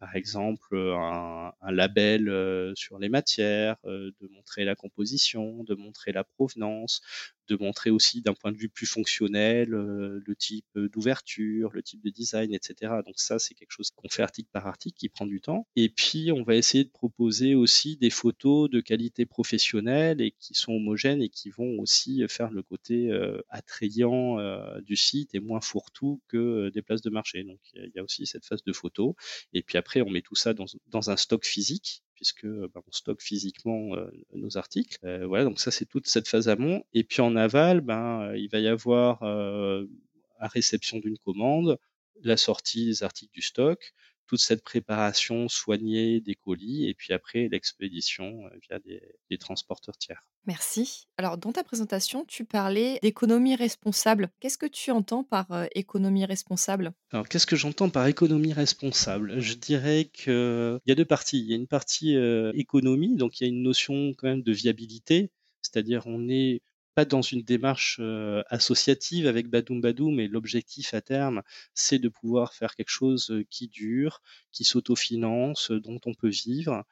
par 0.00 0.16
exemple, 0.16 0.76
un 0.76 1.72
label, 1.72 2.72
sur 2.76 2.98
les 2.98 3.08
matières, 3.08 3.76
de 3.84 4.14
montrer 4.32 4.64
la 4.64 4.74
composition, 4.76 5.64
de 5.64 5.74
montrer 5.74 6.12
la 6.12 6.24
provenance, 6.24 7.02
de 7.48 7.56
montrer 7.56 7.90
aussi 7.90 8.22
d'un 8.22 8.34
point 8.34 8.52
de 8.52 8.56
vue 8.58 8.68
plus 8.68 8.86
fonctionnel, 8.86 9.74
heu, 9.74 10.22
le 10.26 10.36
type, 10.36 10.66
heu, 10.76 10.88
d'ouverture, 10.88 11.70
le 11.72 11.82
type 11.82 12.02
de 12.04 12.10
design 12.10 12.52
et 12.54 12.58
cetera. 12.62 13.02
Donc 13.02 13.14
ça, 13.18 13.38
c'est 13.38 13.54
quelque 13.54 13.72
chose 13.72 13.90
qu'on 13.90 14.08
fait 14.08 14.22
article 14.22 14.48
par 14.52 14.66
article, 14.66 14.96
qui 14.98 15.08
prend 15.08 15.26
du 15.26 15.40
temps 15.40 15.66
et 15.76 15.88
puis 15.88 16.32
on 16.32 16.42
va 16.44 16.56
essayer 16.56 16.84
de 16.84 16.90
proposer 16.90 17.54
aussi 17.54 17.96
des 17.96 18.10
photos 18.10 18.70
de 18.70 18.80
qualité 18.80 19.26
professionnelle 19.26 20.20
et 20.20 20.32
qui 20.40 20.54
sont 20.54 20.72
homogènes 20.72 21.22
et 21.22 21.28
qui 21.30 21.50
vont 21.50 21.78
aussi, 21.78 22.22
faire 22.28 22.50
le 22.50 22.62
côté, 22.62 23.10
heu, 23.10 23.42
attrayant, 23.50 24.38
du 24.82 24.96
site 24.96 25.34
et 25.34 25.40
moins 25.40 25.60
fourre-tout 25.60 26.20
que, 26.28 26.70
des 26.70 26.82
places 26.82 27.02
de 27.02 27.10
marché. 27.10 27.44
Donc 27.44 27.60
il 27.74 27.92
y 27.94 27.98
a 27.98 28.02
aussi 28.04 28.26
cette 28.26 28.44
phase 28.46 28.62
de 28.64 28.72
photo 28.72 29.16
et 29.52 29.62
puis 29.62 29.78
après 29.78 30.00
on 30.02 30.10
met 30.10 30.22
tout 30.22 30.34
ça 30.36 30.54
dans 30.54 30.66
dans 30.88 31.10
un 31.10 31.16
stock 31.16 31.44
physique 31.44 32.02
puisque, 32.24 32.46
bah, 32.46 32.82
on 32.86 32.92
stocke 32.92 33.22
physiquement, 33.22 33.94
heu, 33.96 34.10
nos 34.34 34.56
articles. 34.58 34.98
Heu, 35.04 35.24
voilà, 35.26 35.44
donc 35.44 35.60
ça, 35.60 35.70
c'est 35.70 35.86
toute 35.86 36.06
cette 36.08 36.28
phase 36.28 36.48
amont 36.48 36.84
et 36.94 37.04
puis 37.04 37.22
en 37.22 37.36
aval, 37.36 37.80
ben, 37.82 38.34
il 38.36 38.48
va 38.50 38.60
y 38.60 38.68
avoir, 38.68 39.22
la 40.40 40.48
réception 40.48 40.98
d'une 40.98 41.18
commande, 41.18 41.78
la 42.22 42.36
sortie 42.36 42.86
des 42.86 43.02
articles 43.02 43.32
du 43.32 43.42
stock, 43.42 43.94
toute 44.26 44.40
cette 44.40 44.62
préparation 44.64 45.48
soignée 45.48 46.20
des 46.20 46.34
colis 46.34 46.88
et 46.88 46.94
puis 46.94 47.12
après 47.12 47.48
l'expédition, 47.50 48.46
heu, 48.46 48.58
via 48.68 48.78
des 48.80 49.02
des 49.30 49.38
transporteurs 49.38 49.96
tiers. 49.98 50.22
Merci. 50.46 51.06
Alors, 51.18 51.36
dans 51.38 51.52
ta 51.52 51.64
présentation, 51.64 52.24
tu 52.26 52.44
parlais 52.46 52.98
d'économie 53.02 53.56
responsable. 53.56 54.30
Qu'est-ce 54.40 54.56
que 54.58 54.66
tu 54.66 54.90
entends 54.90 55.24
par, 55.24 55.50
heu, 55.52 55.68
économie 55.74 56.24
responsable? 56.26 56.94
Alors, 57.12 57.28
qu'est-ce 57.28 57.46
que 57.46 57.56
j'entends 57.56 57.90
par 57.90 58.06
économie 58.08 58.52
responsable? 58.52 59.38
Je 59.40 59.54
dirais 59.54 60.10
qu'il 60.12 60.80
y 60.86 60.92
a 60.92 60.94
2 60.94 61.04
parties. 61.04 61.38
Il 61.40 61.46
y 61.46 61.52
a 61.52 61.56
une 61.56 61.66
partie, 61.68 62.14
heu, 62.16 62.50
économie, 62.54 63.16
donc 63.16 63.40
il 63.40 63.44
y 63.44 63.46
a 63.46 63.48
une 63.50 63.62
notion 63.62 64.12
quand 64.14 64.26
même 64.28 64.42
de 64.42 64.52
viabilité, 64.52 65.30
c'est-à-dire 65.62 66.06
on 66.06 66.18
n'est 66.18 66.60
pas 66.94 67.04
dans 67.04 67.22
une 67.22 67.42
démarche, 67.42 67.98
heu, 68.00 68.42
associative 68.48 69.26
avec 69.26 69.48
Badoum 69.48 69.80
Badoum 69.80 70.20
et 70.20 70.28
l'objectif 70.28 70.94
à 70.94 71.00
terme, 71.00 71.42
c'est 71.74 71.98
de 71.98 72.08
pouvoir 72.08 72.54
faire 72.54 72.74
quelque 72.76 72.90
chose, 72.90 73.30
heu, 73.30 73.44
qui 73.50 73.68
dure, 73.68 74.20
qui 74.52 74.64
s'autofinance, 74.64 75.70
heu, 75.70 75.80
dont 75.80 76.00
on 76.06 76.14
peut 76.14 76.28
vivre 76.30 76.84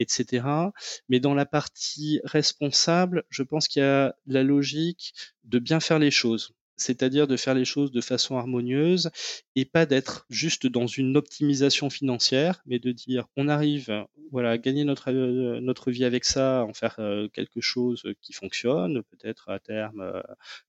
et 0.00 0.06
cetera. 0.08 0.72
Mais 1.08 1.20
dans 1.20 1.34
la 1.34 1.46
partie 1.46 2.20
responsable, 2.24 3.24
je 3.30 3.42
pense 3.42 3.68
qu'il 3.68 3.82
y 3.82 3.84
a 3.86 4.14
la 4.26 4.42
logique 4.42 5.14
de 5.44 5.58
bien 5.58 5.80
faire 5.80 5.98
les 5.98 6.10
choses. 6.10 6.52
C'est-à-dire 6.78 7.26
de 7.26 7.36
faire 7.36 7.54
les 7.54 7.64
choses 7.66 7.90
de 7.92 8.00
façon 8.00 8.36
harmonieuse 8.38 9.10
et 9.56 9.64
pas 9.66 9.86
d'être 9.86 10.26
juste 10.30 10.66
dans 10.66 10.86
une 10.86 11.16
optimisation 11.16 11.90
financière, 11.90 12.62
mais 12.66 12.78
de 12.78 12.92
dire: 12.92 13.26
«On 13.36 13.48
arrive, 13.48 14.04
voilà, 14.32 14.50
à 14.52 14.58
gagner 14.58 14.84
notre, 14.84 15.10
notre 15.12 15.90
vie 15.90 16.04
avec 16.04 16.24
ça, 16.24 16.64
en 16.64 16.72
faire, 16.74 16.96
heu, 17.00 17.28
quelque 17.32 17.60
chose, 17.60 18.02
qui 18.22 18.32
fonctionne, 18.32 19.02
peut-être 19.10 19.50
à 19.50 19.58
terme, 19.58 20.22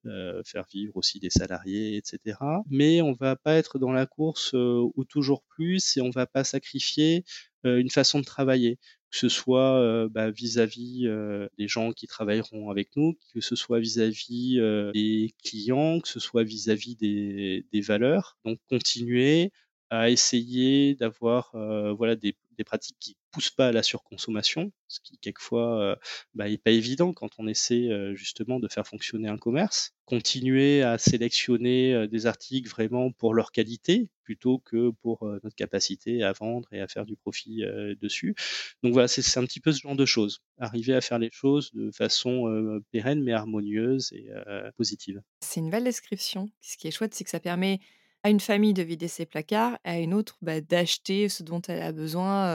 heu, 0.05 0.41
faire 0.45 0.65
vivre 0.73 0.97
aussi 0.97 1.19
des 1.19 1.29
salariés 1.29 1.97
et 1.97 2.01
cetera. 2.03 2.63
Mais 2.69 3.01
on 3.01 3.13
va 3.13 3.35
pas 3.35 3.55
être 3.55 3.79
dans 3.79 3.91
la 3.91 4.05
course, 4.07 4.53
au 4.55 4.93
toujours 5.09 5.43
plus 5.49 5.97
et 5.97 6.01
on 6.01 6.09
va 6.09 6.25
pas 6.27 6.43
sacrifier, 6.43 7.23
une 7.63 7.89
façon 7.91 8.19
de 8.19 8.25
travailler». 8.25 8.79
Que 9.11 9.17
ce 9.17 9.29
soit, 9.29 9.79
heu, 9.81 10.07
bah, 10.07 10.29
vis-à-vis, 10.29 11.07
heu, 11.07 11.49
des 11.57 11.67
gens 11.67 11.91
qui 11.93 12.05
travailleront 12.05 12.69
avec 12.69 12.95
nous, 12.95 13.15
que 13.33 13.41
ce 13.41 13.55
soit 13.55 13.79
vis-à-vis, 13.79 14.59
heu, 14.59 14.91
des 14.93 15.33
clients, 15.43 15.99
que 15.99 16.07
ce 16.07 16.19
soit 16.19 16.43
vis-à-vis 16.43 16.95
des 16.95 17.65
des 17.71 17.81
valeurs. 17.81 18.37
Donc 18.45 18.59
continuer 18.69 19.51
à 19.89 20.11
essayer 20.11 20.93
d'avoir, 20.95 21.51
voilà 21.97 22.15
des 22.15 22.35
des 22.57 22.63
pratiques 22.63 22.97
qui 22.99 23.15
poussent 23.31 23.51
pas 23.51 23.67
à 23.67 23.71
la 23.71 23.83
surconsommation, 23.83 24.71
ce 24.87 24.99
qui 25.01 25.17
quelquefois, 25.17 25.93
heu, 25.93 25.95
bah, 26.33 26.49
est 26.49 26.57
pas 26.57 26.71
évident 26.71 27.13
quand 27.13 27.29
on 27.37 27.47
essaie, 27.47 27.87
heu, 27.89 28.15
justement 28.15 28.59
de 28.59 28.67
faire 28.67 28.87
fonctionner 28.87 29.27
un 29.29 29.37
commerce. 29.37 29.91
Continuer 30.05 30.81
à 30.81 30.97
sélectionner, 30.97 31.93
heu, 31.93 32.07
des 32.07 32.25
articles 32.25 32.69
vraiment 32.69 33.11
pour 33.11 33.33
leur 33.33 33.51
qualité, 33.51 34.09
plutôt 34.23 34.59
que 34.59 34.91
pour, 35.01 35.25
heu, 35.27 35.39
notre 35.43 35.55
capacité 35.55 36.23
à 36.23 36.33
vendre 36.33 36.67
et 36.71 36.81
à 36.81 36.87
faire 36.87 37.05
du 37.05 37.15
profit, 37.15 37.63
dessus. 38.01 38.35
Donc 38.83 38.93
voilà, 38.93 39.07
c'est 39.07 39.37
un 39.39 39.45
petit 39.45 39.59
peu 39.59 39.71
ce 39.71 39.81
genre 39.81 39.95
de 39.95 40.05
choses. 40.05 40.41
Arriver 40.59 40.93
à 40.93 41.01
faire 41.01 41.19
les 41.19 41.29
choses 41.31 41.71
de 41.73 41.91
façon, 41.91 42.81
pérenne 42.91 43.23
mais 43.23 43.33
harmonieuse 43.33 44.11
et 44.13 44.29
positive. 44.77 45.21
C'est 45.41 45.59
une 45.59 45.69
belle 45.69 45.83
description. 45.83 46.49
Ce 46.61 46.77
qui 46.77 46.87
est 46.87 46.91
chouette, 46.91 47.13
c'est 47.13 47.23
que 47.23 47.29
ça 47.29 47.39
permet 47.39 47.79
à 48.23 48.29
une 48.29 48.39
famille 48.39 48.73
de 48.73 48.83
vider 48.83 49.07
ses 49.07 49.25
placards, 49.25 49.77
à 49.83 49.99
une 49.99 50.13
autre, 50.13 50.37
bah, 50.41 50.61
d'acheter 50.61 51.29
ce 51.29 51.43
dont 51.43 51.61
elle 51.67 51.81
a 51.81 51.91
besoin, 51.91 52.45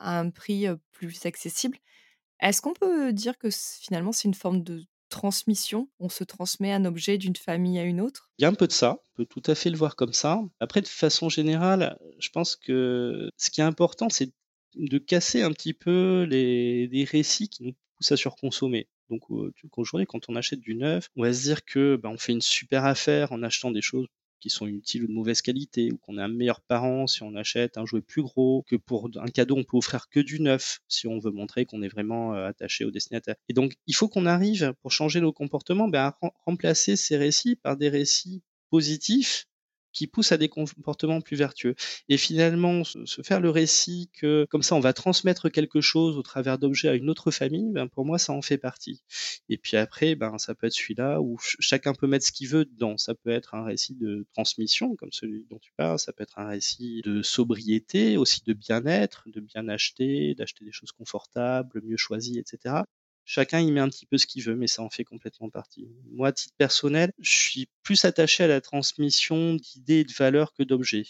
à 0.00 0.18
un 0.18 0.30
prix, 0.30 0.66
plus 0.92 1.26
accessible. 1.26 1.78
Est-ce 2.40 2.62
qu'on 2.62 2.72
peut 2.72 3.12
dire 3.12 3.36
que 3.38 3.48
finalement, 3.50 4.12
c'est 4.12 4.28
une 4.28 4.34
forme 4.34 4.62
de 4.62 4.84
transmission? 5.10 5.90
On 5.98 6.08
se 6.08 6.24
transmet 6.24 6.72
un 6.72 6.84
objet 6.84 7.18
d'une 7.18 7.36
famille 7.36 7.78
à 7.78 7.84
une 7.84 8.00
autre? 8.00 8.30
Il 8.38 8.42
y 8.42 8.44
a 8.46 8.48
un 8.48 8.54
peu 8.54 8.66
de 8.66 8.72
ça, 8.72 9.02
on 9.12 9.16
peut 9.16 9.26
tout 9.26 9.42
à 9.46 9.54
fait 9.54 9.68
le 9.68 9.76
voir 9.76 9.96
comme 9.96 10.12
ça. 10.12 10.40
Après, 10.60 10.80
de 10.80 10.88
façon 10.88 11.28
générale, 11.28 11.98
je 12.18 12.30
pense 12.30 12.56
que 12.56 13.28
ce 13.36 13.50
qui 13.50 13.60
est 13.60 13.64
important, 13.64 14.08
c'est 14.08 14.32
de 14.76 14.98
casser 14.98 15.42
un 15.42 15.52
petit 15.52 15.74
peu 15.74 16.22
les, 16.30 16.86
les 16.86 17.04
récits 17.04 17.48
qui 17.48 17.64
nous 17.64 17.74
poussent 17.96 18.12
à 18.12 18.16
surconsommer. 18.16 18.88
Donc 19.10 19.22
aujourd'hui, 19.76 20.06
quand 20.06 20.28
on 20.28 20.36
achète 20.36 20.60
du 20.60 20.76
neuf, 20.76 21.08
on 21.16 21.22
va 21.22 21.32
se 21.32 21.42
dire 21.42 21.64
que 21.64 21.96
bah, 21.96 22.08
on 22.08 22.16
fait 22.16 22.32
une 22.32 22.40
super 22.40 22.84
affaire 22.84 23.32
en 23.32 23.42
achetant 23.42 23.72
des 23.72 23.82
choses 23.82 24.06
qui 24.40 24.50
sont 24.50 24.66
inutiles 24.66 25.04
ou 25.04 25.06
de 25.06 25.12
mauvaise 25.12 25.42
qualité, 25.42 25.92
ou 25.92 25.98
qu'on 25.98 26.18
est 26.18 26.22
un 26.22 26.28
meilleur 26.28 26.60
parent 26.60 27.06
si 27.06 27.22
on 27.22 27.34
achète 27.34 27.78
un 27.78 27.86
jouet 27.86 28.02
plus 28.02 28.22
gros, 28.22 28.64
que 28.66 28.76
pour 28.76 29.08
un 29.16 29.28
cadeau 29.28 29.56
on 29.56 29.64
peut 29.64 29.76
offrir 29.76 30.08
que 30.08 30.20
du 30.20 30.40
neuf 30.40 30.80
si 30.88 31.06
on 31.06 31.18
veut 31.18 31.30
montrer 31.30 31.66
qu'on 31.66 31.82
est 31.82 31.88
vraiment 31.88 32.34
euh, 32.34 32.46
attaché 32.46 32.84
au 32.84 32.90
destinataire. 32.90 33.36
Et 33.48 33.52
donc 33.52 33.74
il 33.86 33.94
faut 33.94 34.08
qu'on 34.08 34.26
arrive 34.26 34.74
pour 34.82 34.92
changer 34.92 35.20
nos 35.20 35.32
comportements 35.32 35.88
ben, 35.88 36.12
à 36.20 36.32
remplacer 36.46 36.96
ces 36.96 37.16
récits 37.16 37.56
par 37.56 37.76
des 37.76 37.88
récits 37.88 38.42
positifs 38.70 39.46
qui 39.92 40.06
pousse 40.06 40.32
à 40.32 40.36
des 40.36 40.48
comportements 40.48 41.20
plus 41.20 41.36
vertueux. 41.36 41.74
Et 42.08 42.16
finalement, 42.16 42.84
se 42.84 43.22
faire 43.22 43.40
le 43.40 43.50
récit 43.50 44.10
que 44.12 44.46
comme 44.50 44.62
ça 44.62 44.74
on 44.74 44.80
va 44.80 44.92
transmettre 44.92 45.50
quelque 45.50 45.80
chose 45.80 46.16
au 46.16 46.22
travers 46.22 46.58
d'objets 46.58 46.88
à 46.88 46.94
une 46.94 47.10
autre 47.10 47.30
famille, 47.30 47.70
ben 47.70 47.88
pour 47.88 48.04
moi 48.04 48.18
ça 48.18 48.32
en 48.32 48.42
fait 48.42 48.58
partie. 48.58 49.02
Et 49.48 49.58
puis 49.58 49.76
après, 49.76 50.14
ben 50.14 50.38
ça 50.38 50.54
peut 50.54 50.66
être 50.66 50.72
celui-là 50.72 51.20
où 51.20 51.38
chacun 51.40 51.94
peut 51.94 52.06
mettre 52.06 52.26
ce 52.26 52.32
qu'il 52.32 52.48
veut 52.48 52.64
dedans. 52.64 52.96
Ça 52.96 53.14
peut 53.14 53.30
être 53.30 53.54
un 53.54 53.64
récit 53.64 53.94
de 53.94 54.26
transmission 54.34 54.96
comme 54.96 55.12
celui 55.12 55.46
dont 55.50 55.58
tu 55.58 55.72
parles, 55.76 55.98
ça 55.98 56.12
peut 56.12 56.22
être 56.22 56.38
un 56.38 56.48
récit 56.48 57.02
de 57.04 57.22
sobriété, 57.22 58.16
aussi 58.16 58.42
de 58.44 58.52
bien-être, 58.52 59.24
de 59.26 59.40
bien 59.40 59.68
acheter, 59.68 60.34
d'acheter 60.34 60.64
des 60.64 60.72
choses 60.72 60.92
confortables, 60.92 61.80
mieux 61.84 61.96
choisies, 61.96 62.38
etc. 62.38 62.84
Chacun 63.32 63.60
y 63.60 63.70
met 63.70 63.78
un 63.78 63.88
petit 63.88 64.06
peu 64.06 64.18
ce 64.18 64.26
qu'il 64.26 64.42
veut, 64.42 64.56
mais 64.56 64.66
ça 64.66 64.82
en 64.82 64.90
fait 64.90 65.04
complètement 65.04 65.50
partie. 65.50 65.86
Moi, 66.10 66.26
à 66.26 66.32
titre 66.32 66.52
personnel, 66.58 67.12
je 67.20 67.30
suis 67.30 67.68
plus 67.84 68.04
attaché 68.04 68.42
à 68.42 68.48
la 68.48 68.60
transmission 68.60 69.54
d'idées 69.54 70.00
et 70.00 70.04
de 70.04 70.12
valeurs 70.12 70.52
que 70.52 70.64
d'objets. 70.64 71.06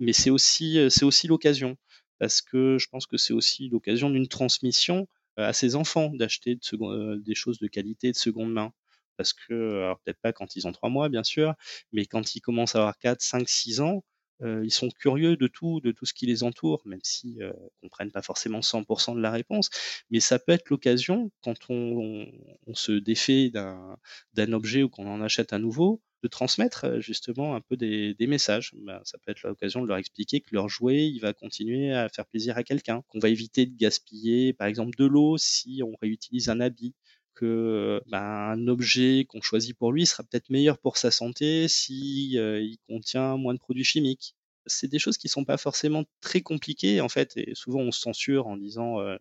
Mais 0.00 0.12
c'est 0.12 0.30
aussi, 0.30 0.80
euh, 0.80 0.90
c'est 0.90 1.04
aussi 1.04 1.28
l'occasion, 1.28 1.76
parce 2.18 2.42
que 2.42 2.76
je 2.76 2.88
pense 2.88 3.06
que 3.06 3.16
c'est 3.16 3.32
aussi 3.32 3.68
l'occasion 3.68 4.10
d'une 4.10 4.26
transmission 4.26 5.06
euh, 5.38 5.46
à 5.46 5.52
ses 5.52 5.76
enfants 5.76 6.10
d'acheter 6.12 6.58
euh, 6.72 7.18
des 7.18 7.36
choses 7.36 7.60
de 7.60 7.68
qualité 7.68 8.10
de 8.10 8.16
seconde 8.16 8.52
main. 8.52 8.72
Parce 9.16 9.32
que, 9.32 9.82
alors 9.84 10.00
peut-être 10.00 10.20
pas 10.20 10.32
quand 10.32 10.56
ils 10.56 10.66
ont 10.66 10.72
trois 10.72 10.90
mois, 10.90 11.08
bien 11.08 11.22
sûr, 11.22 11.54
mais 11.92 12.04
quand 12.04 12.34
ils 12.34 12.40
commencent 12.40 12.74
à 12.74 12.80
avoir 12.80 12.98
4, 12.98 13.22
5, 13.22 13.48
6 13.48 13.80
ans, 13.80 14.02
euh, 14.42 14.62
ils 14.64 14.72
sont 14.72 14.88
curieux 14.90 15.36
de 15.36 15.46
tout, 15.46 15.80
de 15.80 15.92
tout 15.92 16.06
ce 16.06 16.14
qui 16.14 16.26
les 16.26 16.42
entoure, 16.42 16.82
même 16.86 17.00
si 17.02 17.42
euh, 17.42 17.52
comprennent 17.82 18.10
pas 18.10 18.22
forcément 18.22 18.60
100% 18.60 19.14
de 19.14 19.20
la 19.20 19.30
réponse. 19.30 19.70
Mais 20.10 20.20
ça 20.20 20.38
peut 20.38 20.52
être 20.52 20.70
l'occasion, 20.70 21.30
quand 21.42 21.56
on, 21.68 22.26
on, 22.66 22.74
se 22.74 22.92
défait 22.92 23.50
d'un 23.50 24.52
objet 24.52 24.82
ou 24.82 24.88
qu'on 24.88 25.06
en 25.06 25.20
achète 25.20 25.52
un 25.52 25.58
nouveau, 25.58 26.00
de 26.22 26.28
transmettre 26.28 26.84
euh, 26.84 27.00
justement 27.00 27.54
un 27.54 27.60
peu 27.60 27.76
des, 27.76 28.14
des 28.14 28.26
messages. 28.26 28.74
Ben, 28.76 29.00
ça 29.04 29.18
peut 29.18 29.30
être 29.30 29.42
l'occasion 29.42 29.82
de 29.82 29.86
leur 29.86 29.96
expliquer 29.96 30.40
que 30.40 30.48
leur 30.52 30.68
jouet, 30.68 31.08
il 31.08 31.18
va 31.18 31.32
continuer 31.32 31.92
à 31.92 32.08
faire 32.08 32.26
plaisir 32.26 32.56
à 32.56 32.62
quelqu'un, 32.62 33.02
qu'on 33.08 33.18
va 33.18 33.28
éviter 33.28 33.66
de 33.66 33.76
gaspiller, 33.76 34.52
par 34.52 34.66
exemple, 34.66 34.96
de 34.96 35.06
l'eau 35.06 35.38
si 35.38 35.82
on 35.84 35.94
réutilise 36.00 36.48
un 36.48 36.60
habit 36.60 36.94
que 37.40 38.02
ben, 38.06 38.20
un 38.20 38.68
objet 38.68 39.24
qu'on 39.28 39.40
choisit 39.40 39.76
pour 39.76 39.92
lui 39.92 40.06
sera 40.06 40.22
peut-être 40.24 40.50
meilleur 40.50 40.78
pour 40.78 40.98
sa 40.98 41.10
santé 41.10 41.68
si 41.68 42.38
euh, 42.38 42.60
il 42.60 42.78
contient 42.88 43.36
moins 43.38 43.54
de 43.54 43.58
produits 43.58 43.84
chimiques. 43.84 44.36
C'est 44.66 44.88
des 44.88 44.98
choses 44.98 45.16
qui 45.16 45.28
sont 45.28 45.44
pas 45.46 45.56
forcément 45.56 46.04
très 46.20 46.42
compliquées 46.42 47.00
en 47.00 47.08
fait, 47.08 47.32
et 47.36 47.54
souvent 47.54 47.80
on 47.80 47.90
se 47.92 48.00
censure 48.00 48.46
en 48.46 48.56
disant 48.58 49.00
euh, 49.00 49.16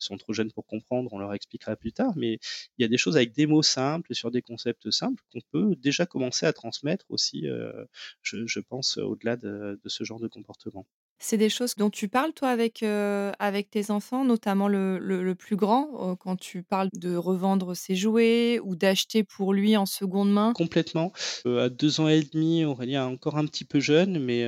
ils 0.00 0.04
sont 0.04 0.16
trop 0.18 0.32
jeunes 0.32 0.50
pour 0.52 0.66
comprendre, 0.66 1.12
on 1.12 1.18
leur 1.18 1.32
expliquera 1.32 1.76
plus 1.76 1.92
tard. 1.92 2.12
Mais 2.16 2.40
il 2.76 2.82
y 2.82 2.84
a 2.84 2.88
des 2.88 2.98
choses 2.98 3.16
avec 3.16 3.32
des 3.32 3.46
mots 3.46 3.62
simples 3.62 4.10
et 4.12 4.14
sur 4.14 4.32
des 4.32 4.42
concepts 4.42 4.90
simples 4.90 5.22
qu'on 5.32 5.40
peut 5.52 5.76
déjà 5.76 6.06
commencer 6.06 6.46
à 6.46 6.52
transmettre 6.52 7.06
aussi, 7.08 7.46
euh, 7.46 7.84
je, 8.22 8.60
pense, 8.60 8.98
au-delà 8.98 9.36
de, 9.36 9.80
de 9.82 9.88
ce 9.88 10.02
genre 10.04 10.20
de 10.20 10.28
comportement. 10.28 10.86
C'est 11.22 11.36
des 11.36 11.50
choses 11.50 11.74
dont 11.76 11.90
tu 11.90 12.08
parles, 12.08 12.32
toi, 12.32 12.48
avec, 12.48 12.82
heu, 12.82 13.30
avec 13.38 13.68
tes 13.70 13.90
enfants, 13.90 14.24
notamment 14.24 14.68
le 14.68 14.98
le 14.98 15.34
plus 15.34 15.54
grand, 15.54 16.12
heu, 16.12 16.16
quand 16.16 16.36
tu 16.36 16.62
parles 16.62 16.88
de 16.94 17.14
revendre 17.14 17.76
ses 17.76 17.94
jouets 17.94 18.58
ou 18.64 18.74
d'acheter 18.74 19.22
pour 19.22 19.52
lui 19.52 19.76
en 19.76 19.84
seconde 19.84 20.32
main? 20.32 20.56
Complètement. 20.56 21.12
Heu, 21.46 21.60
à 21.60 21.68
2 21.68 22.00
ans 22.00 22.08
et 22.08 22.22
demi, 22.24 22.64
Aurélien 22.64 23.08
est 23.08 23.12
encore 23.12 23.36
un 23.38 23.46
petit 23.46 23.64
peu 23.64 23.78
jeune, 23.78 24.18
mais 24.18 24.44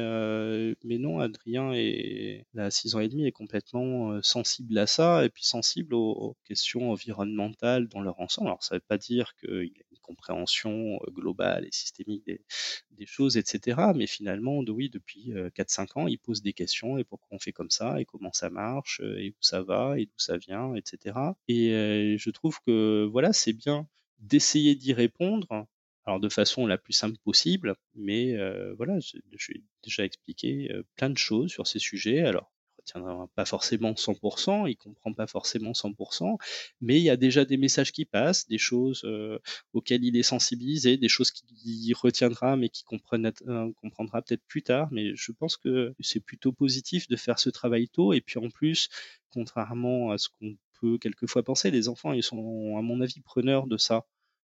mais 0.85 0.98
non, 0.98 1.20
Adrien 1.20 1.72
est 1.74 2.44
à 2.58 2.70
6 2.70 2.94
ans 2.96 3.00
et 3.00 3.08
demi 3.08 3.26
est 3.26 3.32
complètement, 3.32 4.20
sensible 4.22 4.76
à 4.78 4.87
ça 4.88 5.24
et 5.24 5.28
puis 5.30 5.44
sensible 5.44 5.94
aux 5.94 6.11
aux 6.12 6.37
questions 6.44 6.90
environnementales 6.90 7.88
dans 7.88 8.00
leur 8.00 8.20
ensemble. 8.20 8.48
Alors 8.48 8.62
ça 8.64 8.74
veut 8.76 8.80
pas 8.87 8.98
dire 8.98 9.35
qu'il 9.37 9.50
une 9.90 9.91
compréhension, 10.02 10.98
globale 11.10 11.66
et 11.66 11.72
systémique 11.72 12.24
des 12.90 13.06
choses 13.06 13.36
et 13.36 13.42
cetera, 13.44 13.94
mais 13.94 14.06
finalement, 14.06 14.58
oui, 14.68 14.88
depuis, 14.90 15.32
heu, 15.32 15.50
4-5 15.50 15.96
ans, 15.96 16.06
il 16.06 16.18
pose 16.18 16.42
des 16.42 16.52
questions 16.52 16.98
et 16.98 17.04
pourquoi 17.04 17.28
on 17.36 17.38
fait 17.38 17.52
comme 17.52 17.70
ça 17.70 18.00
et 18.00 18.04
comment 18.04 18.32
ça 18.32 18.50
marche 18.50 19.00
et 19.00 19.30
où 19.30 19.36
ça 19.40 19.62
va 19.62 19.98
et 19.98 20.06
d'où 20.06 20.18
ça 20.18 20.36
vient, 20.36 20.74
etc. 20.74 21.18
Et 21.48 22.16
je 22.18 22.30
trouve 22.30 22.58
que 22.66 23.04
voilà, 23.10 23.32
c'est 23.32 23.52
bien 23.52 23.88
d'essayer 24.18 24.74
d'y 24.74 24.92
répondre. 24.92 25.66
Alors 26.04 26.18
de 26.18 26.28
façon 26.28 26.66
la 26.66 26.78
plus 26.78 26.94
simple 26.94 27.16
possible, 27.24 27.76
mais 27.94 28.34
euh, 28.34 28.74
voilà, 28.74 28.98
vais 29.52 29.62
déjà 29.84 30.04
expliqué 30.04 30.68
plein 30.96 31.10
de 31.10 31.18
choses 31.18 31.50
sur 31.50 31.66
ces 31.66 31.78
sujets. 31.78 32.22
Alors 32.22 32.51
retiendra 32.83 33.29
pas 33.35 33.45
forcément 33.45 33.95
100%, 33.95 34.68
il 34.68 34.77
comprend 34.77 35.12
pas 35.12 35.27
forcément 35.27 35.73
100%, 35.73 36.38
mais 36.81 36.99
il 36.99 37.03
y 37.03 37.11
a 37.11 37.16
déjà 37.16 37.45
des 37.45 37.57
messages 37.57 37.92
qui 37.92 38.05
passent, 38.05 38.47
des 38.49 38.59
choses 38.59 39.03
euh, 39.05 39.38
auxquelles 39.73 40.05
il 40.05 40.16
est 40.16 40.23
sensibilisé, 40.23 40.97
des 40.97 41.09
choses 41.09 41.31
qu'il 41.31 41.95
retiendra 41.95 42.57
mais 42.57 42.68
qu'il 42.68 42.87
euh, 43.49 43.73
comprendra 43.81 44.23
peut-être 44.23 44.45
plus 44.47 44.62
tard. 44.62 44.88
Mais 44.92 45.14
je 45.14 45.33
pense 45.33 45.57
que 45.57 45.95
c'est 46.01 46.21
plutôt 46.21 46.53
positif 46.53 47.09
de 47.09 47.16
faire 47.16 47.38
ce 47.38 47.51
travail 47.51 47.88
tôt. 47.88 48.12
Et 48.12 48.21
puis 48.21 48.38
en 48.38 48.51
plus, 48.51 48.88
contrairement 49.31 50.11
à 50.11 50.18
ce 50.18 50.29
qu'on 50.29 50.57
peut 50.81 50.99
quelquefois 50.99 51.42
penser, 51.42 51.71
les 51.71 51.88
enfants, 51.88 52.12
ils 52.12 52.23
sont 52.23 52.77
à 52.79 52.83
mon 52.83 53.01
avis 53.01 53.21
preneurs 53.21 53.66
de 53.66 53.77
ça. 53.77 54.05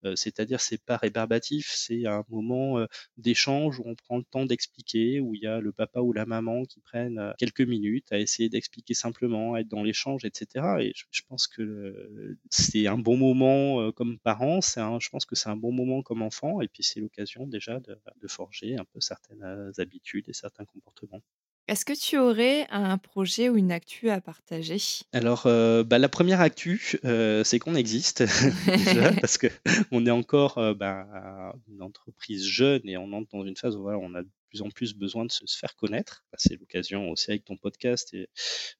Euh, 0.05 0.15
c'est-à-dire 0.15 0.61
c'est 0.61 0.83
pas 0.83 0.97
rébarbatif, 0.97 1.71
c'est 1.75 2.05
un 2.05 2.23
moment 2.29 2.79
euh, 2.79 2.85
d'échange 3.17 3.79
où 3.79 3.83
on 3.85 3.95
prend 3.95 4.17
le 4.17 4.23
temps 4.23 4.45
d'expliquer, 4.45 5.19
où 5.19 5.35
il 5.35 5.41
y 5.41 5.47
a 5.47 5.59
le 5.59 5.71
papa 5.71 6.01
ou 6.01 6.13
la 6.13 6.25
maman 6.25 6.65
qui 6.65 6.79
prennent 6.81 7.19
euh, 7.19 7.33
quelques 7.37 7.61
minutes 7.61 8.11
à 8.11 8.19
essayer 8.19 8.49
d'expliquer 8.49 8.93
simplement, 8.93 9.55
à 9.55 9.61
être 9.61 9.67
dans 9.67 9.83
l'échange, 9.83 10.25
etc. 10.25 10.65
Et 10.81 10.93
je, 11.11 11.21
pense 11.27 11.47
que 11.47 12.37
c'est 12.49 12.87
un 12.87 12.97
bon 12.97 13.17
moment 13.17 13.91
comme 13.91 14.17
parent, 14.19 14.61
c'est 14.61 14.81
je 14.99 15.09
pense 15.09 15.25
que 15.25 15.35
c'est 15.35 15.49
un 15.49 15.57
bon 15.57 15.71
moment 15.71 16.01
comme 16.01 16.21
enfant, 16.21 16.61
et 16.61 16.67
puis 16.67 16.83
c'est 16.83 16.99
l'occasion 16.99 17.47
déjà 17.47 17.79
de 17.79 18.27
forger 18.27 18.77
un 18.77 18.85
peu 18.85 19.01
certaines 19.01 19.71
habitudes 19.77 20.29
et 20.29 20.33
certains 20.33 20.65
comportements. 20.65 21.21
Est-ce 21.67 21.83
que 21.83 21.91
tu 21.91 22.17
aurais 22.17 22.65
un 22.69 22.97
projet 22.97 23.49
ou 23.49 23.57
une 23.57 23.73
actu 23.73 24.09
à 24.09 24.21
partager? 24.21 24.77
Alors, 25.11 25.47
heu, 25.47 25.83
bah, 25.83 25.99
la 25.99 26.07
première 26.07 26.39
actu, 26.39 26.97
heu, 27.03 27.43
c'est 27.43 27.59
qu'on 27.59 27.75
existe 27.75 28.23
déjà 28.77 29.11
parce 29.21 29.37
qu'on 29.37 30.05
est 30.05 30.11
encore, 30.11 30.59
heu, 30.59 30.73
bah, 30.73 31.53
une 31.69 31.81
entreprise 31.81 32.45
jeune 32.47 32.81
et 32.85 32.95
on 32.97 33.11
entre 33.11 33.35
dans 33.35 33.45
une 33.45 33.57
phase 33.57 33.75
où 33.75 33.81
voilà, 33.81 33.97
on 33.97 34.15
a 34.15 34.21
plus 34.49 34.61
en 34.61 34.69
plus 34.69 34.93
besoin 34.93 35.25
de 35.25 35.31
se, 35.31 35.43
faire 35.57 35.75
connaître. 35.75 36.25
Bah, 36.31 36.37
c'est 36.39 36.55
l'occasion 36.59 37.09
aussi 37.09 37.31
avec 37.31 37.45
ton 37.45 37.57
podcast 37.57 38.13
et 38.13 38.29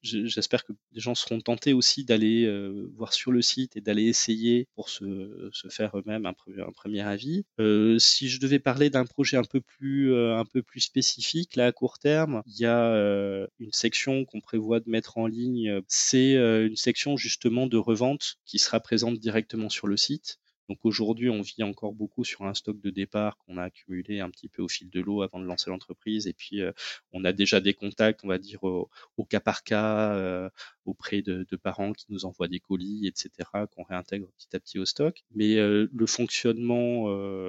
j'espère 0.02 0.64
que 0.64 0.72
les 0.92 1.00
gens 1.00 1.14
seront 1.14 1.40
tentés 1.40 1.72
aussi 1.72 2.04
d'aller 2.04 2.44
euh, 2.44 2.90
voir 2.96 3.12
sur 3.12 3.32
le 3.32 3.42
site 3.42 3.76
et 3.76 3.80
d'aller 3.80 4.04
essayer 4.04 4.68
pour 4.74 4.88
se, 4.88 5.50
se 5.52 5.68
faire 5.68 5.96
eux-mêmes 5.96 6.26
un, 6.26 6.34
premier 6.72 7.02
avis. 7.02 7.44
Euh, 7.60 7.98
si 7.98 8.28
je 8.28 8.40
devais 8.40 8.58
parler 8.58 8.90
d'un 8.90 9.04
projet 9.04 9.36
un 9.36 9.44
peu 9.44 9.60
plus 9.60 10.12
euh, 10.12 10.36
un 10.36 10.44
peu 10.44 10.62
plus 10.62 10.80
spécifique 10.80 11.56
là 11.56 11.66
à 11.66 11.72
court 11.72 11.98
terme, 11.98 12.42
il 12.46 12.58
y 12.58 12.66
a 12.66 13.48
une 13.58 13.72
section 13.72 14.24
qu'on 14.24 14.40
prévoit 14.40 14.80
de 14.80 14.88
mettre 14.90 15.18
en 15.18 15.26
ligne. 15.26 15.80
C'est 15.88 16.34
une 16.34 16.76
section 16.76 17.16
justement 17.16 17.66
de 17.66 17.76
revente 17.76 18.36
qui 18.44 18.58
sera 18.58 18.80
présente 18.80 19.18
directement 19.18 19.68
sur 19.68 19.86
le 19.86 19.96
site. 19.96 20.38
Donc 20.68 20.78
aujourd'hui, 20.84 21.30
on 21.30 21.40
vit 21.40 21.62
encore 21.62 21.94
beaucoup 21.94 22.24
sur 22.24 22.42
un 22.42 22.52
stock 22.52 22.80
de 22.80 22.90
départ 22.90 23.38
qu'on 23.38 23.56
a 23.56 23.64
accumulé 23.64 24.20
un 24.20 24.30
petit 24.30 24.48
peu 24.48 24.62
au 24.62 24.68
fil 24.68 24.90
de 24.90 25.00
l'eau 25.00 25.22
avant 25.22 25.40
de 25.40 25.46
lancer 25.46 25.70
l'entreprise. 25.70 26.26
Et 26.26 26.34
puis, 26.34 26.60
euh, 26.60 26.72
on 27.12 27.24
a 27.24 27.32
déjà 27.32 27.60
des 27.60 27.72
contacts, 27.72 28.20
on 28.22 28.28
va 28.28 28.38
dire, 28.38 28.62
au, 28.64 28.90
cas 29.28 29.40
par 29.40 29.62
cas, 29.62 30.12
euh, 30.14 30.50
auprès 30.84 31.22
de, 31.22 31.44
parents 31.56 31.92
qui 31.92 32.06
nous 32.10 32.24
envoient 32.24 32.48
des 32.48 32.60
colis, 32.60 33.06
etc., 33.06 33.30
qu'on 33.74 33.82
réintègre 33.82 34.28
petit 34.38 34.54
à 34.54 34.60
petit 34.60 34.78
au 34.78 34.84
stock. 34.84 35.24
Mais 35.34 35.56
euh, 35.56 35.88
le 35.92 36.06
fonctionnement 36.06 37.06